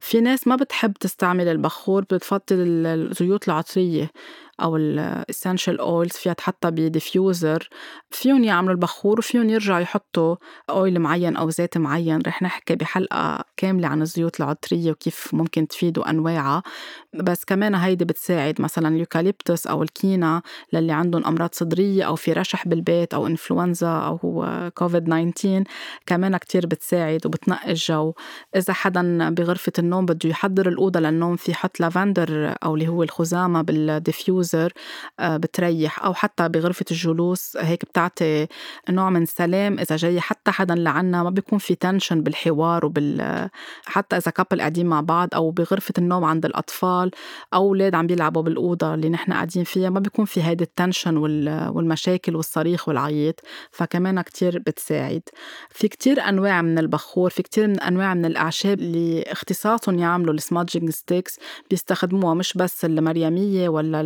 [0.00, 2.42] في ناس ما بتحب تستعمل البخور بتفضل
[2.86, 4.10] الزيوت العطرية.
[4.62, 7.68] أو ال essential oils فيها تحطها ب diffuser
[8.10, 10.36] فيهم يعملوا البخور وفيهم يرجعوا يحطوا
[10.70, 12.22] oil معين أو زيت معين.
[12.26, 16.62] رح نحكي بحلقة كاملة عن الزيوت العطرية وكيف ممكن تفيد وأنواعها.
[17.14, 22.32] بس كمان هيدي بتساعد مثلا ال eucalyptus أو الكينا للي عندهم أمراض صدرية أو في
[22.32, 24.18] رشح بالبيت أو إنفلونزا أو
[24.74, 25.64] كوفيد 19
[26.06, 28.12] كمان كتير بتساعد وبتنقي الجو.
[28.56, 33.62] إذا حدا بغرفة النوم بده يحضر الأوضة للنوم في حط لافندر أو اللي هو الخزامة
[33.62, 34.43] بال diffuser
[35.20, 38.46] آه، بتريح أو حتى بغرفة الجلوس هيك بتعطي
[38.90, 43.48] نوع من السلام إذا جاي حتى حدا لعنا ما بيكون في tension بالحوار وبال
[43.86, 47.10] حتى إذا couple قاعدين مع بعض أو بغرفة النوم عند الأطفال
[47.54, 51.16] أو أولاد عم بيلعبوا بالأوضة اللي نحن قاعدين فيها ما بيكون في هيدي ال tension
[51.16, 55.22] والمشاكل والصريخ والعياط فكمان كتير بتساعد.
[55.70, 60.40] في كتير أنواع من البخور في كتير من أنواع من الأعشاب اللي اختصاصهم يعملوا ال
[60.40, 64.00] smudging sticks بيستخدموها مش بس المريمية ولا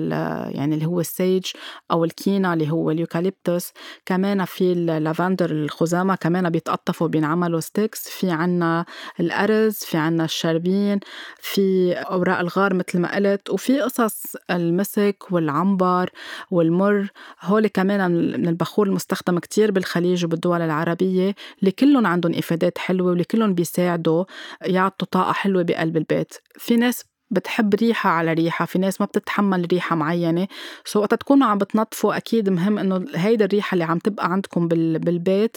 [0.50, 1.44] يعني اللي هو ال sage
[1.90, 3.72] أو الكينا اللي هو ال eucalyptus.
[4.06, 8.84] كمان في اللافندر الخزامة كمان بيتقطفوا بينعملوا sticks في عنا
[9.20, 11.00] الأرز في عنا الشربين
[11.40, 16.10] في أوراق الغار مثل ما قلت وفي قصص المسك والعنبر
[16.50, 17.08] والمر.
[17.42, 23.24] هول كمان من البخور المستخدم كتير بالخليج وبالدول العربية اللي كلهم عندهم إفادات حلوة واللي
[23.24, 24.24] كلهم بيساعدوا
[24.62, 26.34] يعطوا طاقة حلوة بقلب البيت.
[26.58, 30.48] في ناس بتحب ريحة على ريحة في ناس ما بتتحمل ريحة معينة
[30.84, 35.56] سو وقت تكونوا عم بتنظفوا أكيد مهم إنه هيدا الريحة اللي عم تبقى عندكم بالبيت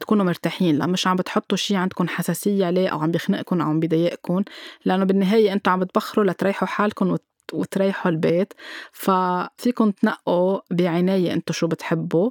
[0.00, 3.80] تكونوا مرتاحين لأ مش عم بتحطوا شي عندكم حساسية عليه أو عم بيخنقكم أو عم
[3.80, 4.42] بيضايقكم
[4.84, 7.16] لأنه بالنهاية أنتوا عم بتبخروا لتريحوا حالكم
[7.52, 8.52] وتريحوا البيت
[8.92, 12.30] ففيكم تنقوا بعناية انتو شو بتحبوا.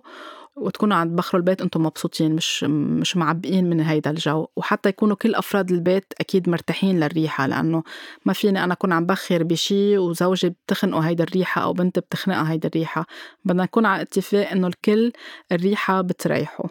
[0.55, 4.47] وتكونوا عم تبخروا البيت أنتم مبسوطين مش مش معبئين من هيدا الجو.
[4.55, 7.83] وحتى يكونوا كل أفراد البيت أكيد مرتاحين للريحة لأنه
[8.25, 12.67] ما فيني أنا أكون عم بخر بشي وزوجي بتخنقه هيدا الريحة أو بنتي بتخنقها هيدا
[12.69, 13.05] الريحة.
[13.45, 15.11] بدنا نكون على اتفاق إنه الكل
[15.51, 16.69] الريحة بتريحه.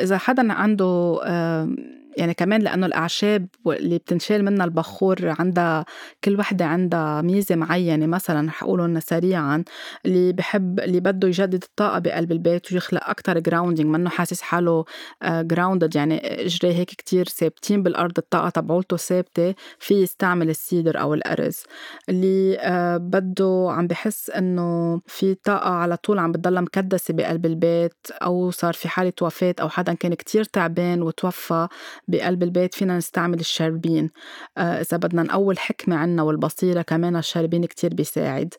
[0.00, 1.20] إذا حدا عنده
[2.16, 5.84] يعني كمان لأنه الأعشاب اللي بتنشال منها البخور عندها
[6.24, 9.64] كل وحدة عندها ميزة معينة مثلا رح أقولهم سريعا
[10.06, 14.84] اللي بحب اللي بده يجدد الطاقة بقلب البيت ويخلق أكتر grounding منه حاسس حاله
[15.24, 21.00] grounded آه، يعني إجريه هيك كتير ثابتين بالأرض الطاقة تبعولته ثابتة في يستعمل ال cedar
[21.00, 21.62] أو الأرز
[22.08, 27.94] اللي آه، بده عم بحس إنه في طاقة على طول عم بتضلها مكدسة بقلب البيت
[28.12, 31.68] أو صار في حالة وفاة أو حدا كان كتير تعبان وتوفى
[32.10, 34.10] بقلب البيت فينا نستعمل الشربين
[34.58, 38.54] آه إذا بدنا نقول حكمة عنا والبصيرة كمان الشربين كتير بيساعد.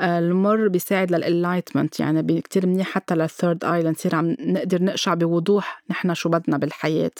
[0.00, 4.82] آه المر بيساعد لل enlightenment يعني كتير منيح حتى لل third eye لنصير عم نقدر
[4.82, 7.10] نقشع بوضوح نحن شو بدنا بالحياة.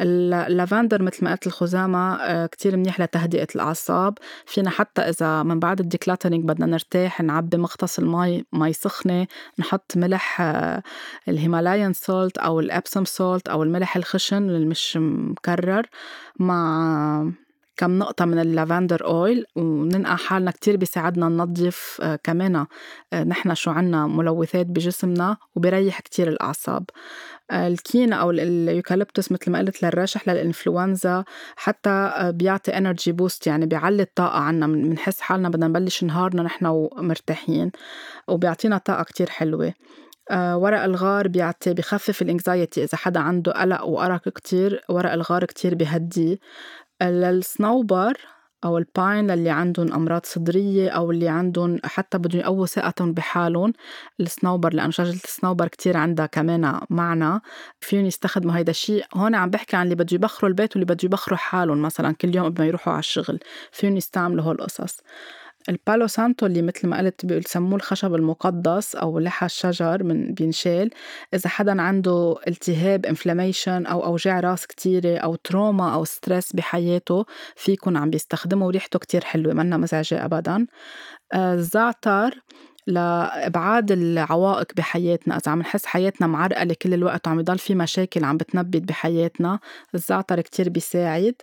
[0.00, 4.18] اللافندر مثل ما قلت الخزامة آه كتير منيح لتهدئة الأعصاب.
[4.46, 9.26] فينا حتى إذا من بعد ال decluttering بدنا نرتاح نعبي مغطس المي مي سخنة
[9.58, 10.42] نحط ملح
[11.28, 15.86] ال Himalayan salt أو ال Epsom salt أو الملح الخشن اللي مش مكرر
[16.38, 17.32] مع
[17.76, 22.66] كم نقطة من ال lavender oil وننقع حالنا كتير بيساعدنا ننظف آه كمان
[23.12, 26.84] آه نحن شو عنا ملوثات بجسمنا وبيريح كتير الأعصاب.
[27.50, 31.24] آه الكينا أو ال eucalyptus مثل ما قلت للرشح للإنفلونزا
[31.56, 34.66] حتى بيعطي energy boost يعني بيعلي الطاقة عنا.
[34.66, 37.70] بنحس حالنا بدنا نبلش نهارنا نحن ومرتاحين
[38.28, 39.72] وبيعطينا طاقة كتير حلوة.
[40.32, 45.74] ورق الغار بيعطي بخفف ال anxiety إذا حدا عنده قلق وأرق كتير ورق الغار كتير
[45.74, 46.38] بهديه
[47.02, 48.14] للصنوبر
[48.64, 53.72] أو ال pine للي عندهم أمراض صدرية أو اللي عندهم حتى بدهم يقووا ثقتهم بحالهم
[54.20, 57.40] الصنوبر لأنه شجرة الصنوبر كتير عندها كمان معنى
[57.80, 59.04] فيهم يستخدموا هيدا الشيء.
[59.14, 62.46] هون عم بحكي عن اللي بده يبخروا البيت واللي بده يبخروا حالهم مثلا كل يوم
[62.46, 63.38] قبل ما يروحوا على الشغل
[63.72, 65.00] فيهم يستعملوا هول القصص.
[65.68, 70.90] ال palo santo اللي مثل ما قلت بيسموه الخشب المقدس أو لحى الشجر من بينشال.
[71.34, 77.24] إذا حدا عنده التهاب inflammation أو أوجاع راس كتيرة أو trauma أو stress بحياته
[77.56, 80.66] فيكون عم بيستخدمه وريحته كتير حلوة منا مزعجة ابدا.
[81.32, 82.30] آه، الزعتر
[82.86, 85.36] لإبعاد العوائق بحياتنا.
[85.36, 89.58] إذا عم نحس حياتنا معرقلة كل الوقت وعم يضل في مشاكل عم بتنبت بحياتنا
[89.94, 91.34] الزعتر كتير بيساعد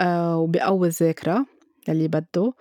[0.00, 1.46] آه، وبيقوي الذاكرة
[1.88, 2.52] يلي بده.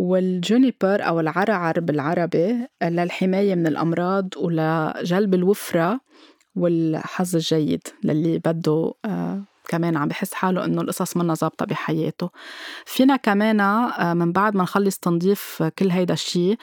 [0.00, 6.00] والجونيبر أو العرعر بالعربي للحماية من الأمراض ولجلب الوفرة
[6.56, 12.30] والحظ الجيد للي بده آه، كمان عم بحس حاله إنه القصص منا ظابطه بحياته.
[12.86, 16.56] فينا كمان آه، من بعد ما نخلص تنظيف كل هيدا الشيء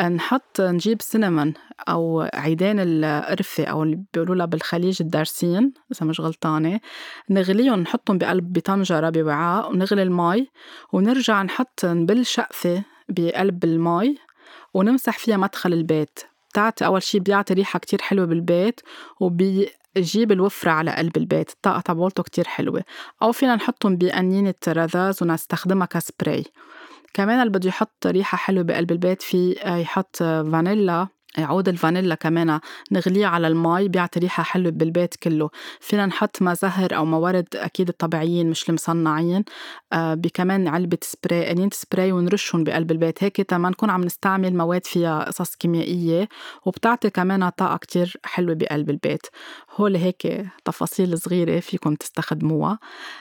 [0.00, 1.54] نحط نجيب سينمون
[1.88, 6.80] أو عيدان القرفة أو اللي بيقولوا لها بالخليج الدارسين إذا مش غلطانة.
[7.30, 10.48] نغليهم نحطهم بقلب بطنجره بوعاء ونغلي المي
[10.92, 14.18] ونرجع نحط نبل شقفة بقلب المي
[14.74, 16.29] ونمسح فيها مدخل البيت.
[16.50, 18.80] بتعطي أول شي بيعطي ريحة كتير حلوة بالبيت
[19.20, 21.50] وبيجيب الوفرة على قلب البيت.
[21.50, 22.84] الطاقة تبعولته كتير حلوة.
[23.22, 26.44] أو فينا نحطهم بقنينة رذاذ ونستخدمها كسبراي.
[27.14, 32.60] كمان اللي بده يحط ريحة حلوة بقلب البيت في يحط فانيلا عود الفانيلا كمان
[32.92, 35.50] نغليه على المي بيعطي ريحة حلوة بالبيت كله.
[35.80, 39.44] فينا نحط ما زهر أو ماورد أكيد الطبيعيين مش المصنعين
[39.92, 43.24] آه بكمان علبة سبراي قنينة سبراي ونرشهم بقلب البيت.
[43.24, 46.28] هيك تما نكون عم نستعمل مواد فيها قصص كيميائية
[46.64, 49.26] وبتعطي كمان طاقة كتير حلوة بقلب البيت.
[49.76, 52.78] هول هيك تفاصيل صغيرة فيكم تستخدموها.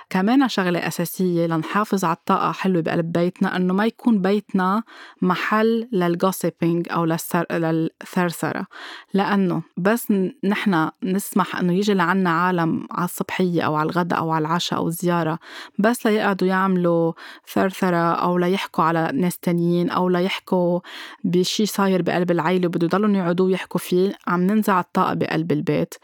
[0.10, 4.84] كمان شغلة أساسية لنحافظ على الطاقة حلوة بقلب بيتنا إنه ما يكون بيتنا
[5.22, 7.46] محل للجوسيبينج أو للسر...
[7.52, 8.66] للثرثرة.
[9.14, 14.42] لأنه بس نحن نسمح إنه يجي لعنا عالم على الصبحية أو على الغداء أو على
[14.48, 15.40] العشاء أو زيارة
[15.80, 17.14] بس ليقعدوا يعملوا
[17.54, 20.80] ثرثرة أو ليحكوا على ناس تانيين أو ليحكوا
[21.24, 24.14] بشي صاير بقلب العيلة وبدو يضلوا يقعدوا يحكوا فيه.
[24.28, 25.96] عم ننزع الطاقة بقلب البيت.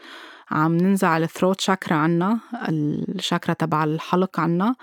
[0.50, 2.38] عم ننزع الثروت شاكرا عنا
[2.68, 4.74] الشاكرا تبع الحلق عنا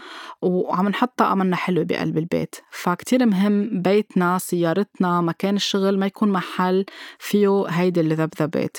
[0.42, 2.56] وعم نحط طاقة حلوة بقلب البيت.
[2.72, 6.86] فكتير مهم بيتنا سيارتنا مكان الشغل ما يكون محل
[7.20, 8.78] فيه هيدي الذبذبات.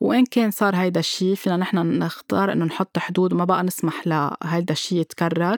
[0.00, 4.72] وإن كان صار هيدا الشيء فينا نحن نختار إنه نحط حدود وما بقى نسمح لهيدا
[4.72, 5.56] الشيء يتكرر.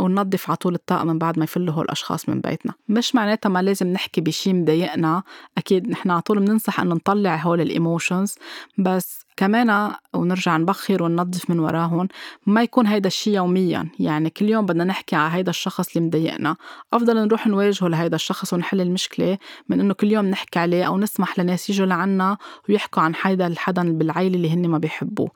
[0.00, 2.72] وننظف على طول الطاقة من بعد ما يفلوا هول الأشخاص من بيتنا.
[2.88, 5.22] مش معناتها ما لازم نحكي بشي مضايقنا
[5.58, 8.34] أكيد نحن على طول بننصح إنه نطلع هول ال emotions
[8.78, 12.08] بس كمان ونرجع نبخر وننظف من وراهم
[12.46, 16.56] ما يكون هيدا الشيء يوميا يعني كل يوم بدنا نحكي على هيدا الشخص اللي مضايقنا.
[16.92, 19.38] أفضل نروح نواجهه لهيدا الشخص ونحل المشكلة
[19.68, 22.36] من إنه كل يوم نحكي عليه أو نسمح لناس يجوا لعنا
[22.68, 25.30] ويحكوا عن هيدا الحدا بالعيلة اللي هن ما بيحبوه.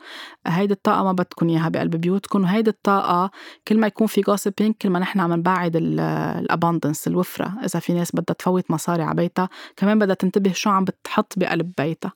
[0.47, 3.31] هيدي الطاقة ما بدكم إياها بقلب بيوتكم وهيدي الطاقة
[3.69, 4.23] كل ما يكون في
[4.55, 7.55] gossiping كل ما نحن عم نبعد ال abundance الوفرة.
[7.65, 11.73] إذا في ناس بدها تفوت مصاري على بيتها كمان بدها تنتبه شو عم بتحط بقلب
[11.79, 12.13] بيتها.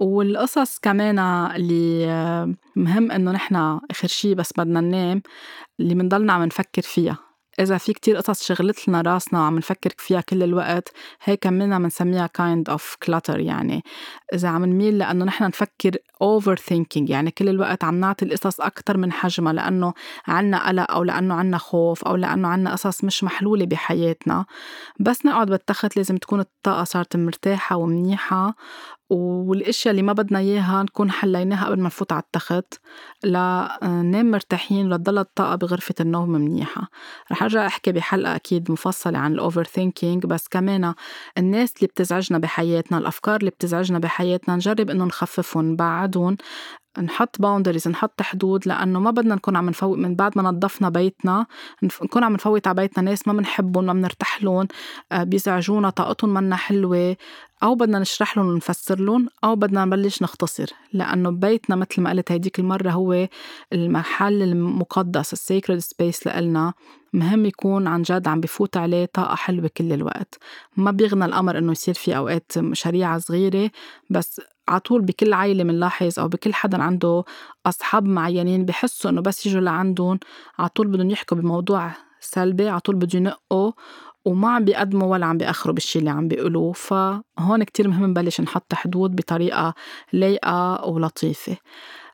[0.00, 2.06] والقصص كمان اللي
[2.76, 3.56] مهم إنه نحن
[3.90, 5.22] آخر شي بس بدنا ننام
[5.80, 7.27] اللي منضلنا عم نفكر فيها.
[7.60, 10.92] إذا في كتير قصص شغلت لنا راسنا وعم نفكر فيها كل الوقت
[11.24, 13.82] هيك منا بنسميها kind of clutter يعني.
[14.34, 15.90] إذا عم نميل لأنه نحن نفكر
[16.24, 19.92] over thinking يعني كل الوقت عم نعطي القصص أكتر من حجمها لأنه
[20.26, 24.44] عنا قلق أو لأنه عنا خوف أو لأنه عنا قصص مش محلولة بحياتنا.
[25.00, 28.54] بس نقعد بالتخت لازم تكون الطاقة صارت مرتاحة ومنيحة.
[29.10, 32.74] والأشياء اللي ما بدنا إياها نكون حليناها قبل ما نفوت على التخت
[33.24, 36.88] لننام مرتاحين ولتضل الطاقة بغرفة النوم منيحة.
[37.32, 40.94] رح أرجع أحكي بحلقة أكيد مفصلة عن ال overthinking بس كمان
[41.38, 46.36] الناس اللي بتزعجنا بحياتنا الأفكار اللي بتزعجنا بحياتنا نجرب إنه نخففهم نبعدهم.
[47.00, 51.46] نحط boundaries نحط حدود لأنه ما بدنا نكون عم نفوت من بعد ما نظفنا بيتنا.
[51.82, 54.68] نكون عم نفوت على بيتنا ناس ما بنحبهم ما بنرتاح لهم
[55.12, 57.16] آه، بيزعجونا طاقتهم منا حلوة
[57.62, 60.66] أو بدنا نشرح لهم ونفسر لهم أو بدنا نبلش نختصر.
[60.92, 63.28] لأنه بيتنا مثل ما قلت هيديك المرة هو
[63.72, 66.72] المحل المقدس ال sacred space لإلنا.
[67.12, 70.38] مهم يكون عن جد عم بفوت عليه طاقة حلوة كل الوقت.
[70.76, 73.70] ما بيغنى الأمر إنه يصير في أوقات شريعة صغيرة
[74.10, 77.24] بس على طول بكل عائلة بنلاحظ أو بكل حدا عنده
[77.66, 80.18] أصحاب معينين بحسوا إنه بس يجوا لعندهم
[80.58, 83.72] على طول بدهم يحكوا بموضوع سلبي على طول بده ينقوا
[84.24, 86.72] وما عم بيقدموا ولا عم بيأخروا بالشي اللي عم بيقولوه.
[86.72, 89.74] فهون كتير مهم نبلش نحط حدود بطريقة
[90.12, 91.56] لايقة ولطيفة.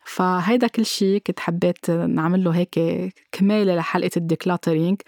[0.05, 2.81] فهيدا كل شيء كنت حبيت نعمل له هيك
[3.33, 5.01] كمالة لحلقة الديكلاترينج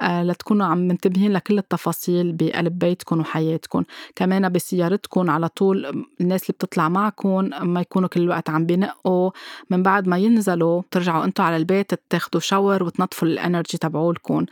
[0.00, 3.84] آه لتكونوا عم منتبهين لكل التفاصيل بقلب بيتكم وحياتكم.
[4.16, 9.30] كمان بسيارتكم على طول الناس اللي بتطلع معكم ما يكونوا كل الوقت عم بنقوا.
[9.70, 14.46] من بعد ما ينزلوا ترجعوا أنتوا على البيت تاخدوا shower وتنظفوا ال energy تبعولكم.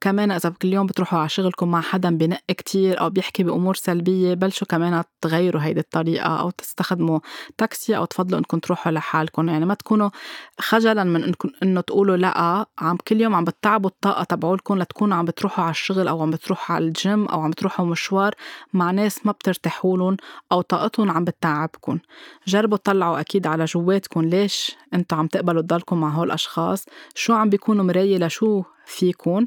[0.00, 4.34] كمان إذا كل يوم بتروحوا على شغلكم مع حدا بنق كتير أو بيحكي بأمور سلبية
[4.34, 7.20] بلشوا كمان تغيروا هيدي الطريقة أو تستخدموا
[7.58, 9.39] تاكسي أو تفضلوا إنكم تروحوا لحالكم.
[9.40, 10.10] حالكم يعني ما تكونوا
[10.58, 15.64] خجلانين انكم إنه تقولوا لأ عم كل يوم عم بتتعبوا الطاقة تبعولكم لتكونوا عم بتروحوا
[15.64, 18.34] على الشغل أو عم بتروحوا على الجيم أو عم بتروحوا مشوار
[18.72, 20.16] مع ناس ما بترتاحوا لهم
[20.52, 21.98] أو طاقتهم عم بتتعبكم.
[22.46, 26.84] جربوا تطلعوا أكيد على جواتكم ليش أنتم عم تقبلوا تضلكم مع هول الأشخاص
[27.14, 29.46] شو عم بيكونوا مراية لشو فيكم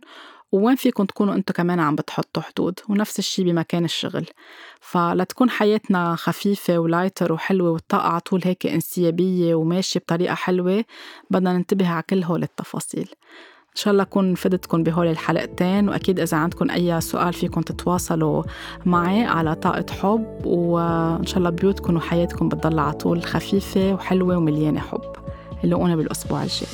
[0.53, 4.25] ووين فيكم تكونوا أنتم كمان عم بتحطوا حدود؟ ونفس الشي بمكان الشغل.
[4.81, 10.85] فلتكون حياتنا خفيفة ولايتر وحلوة والطاقة على طول هيك انسيابية وماشية بطريقة حلوة
[11.29, 13.09] بدنا ننتبه على كل هول التفاصيل.
[13.69, 18.43] إن شاء الله أكون فدتكم بهول الحلقتين وأكيد إذا عندكم أي سؤال فيكم تتواصلوا
[18.85, 24.79] معي على طاقة حب وإن شاء الله بيوتكم وحياتكم بتضل على طول خفيفة وحلوة ومليانة
[24.79, 25.15] حب.
[25.63, 26.67] لقونا بالأسبوع الجاي.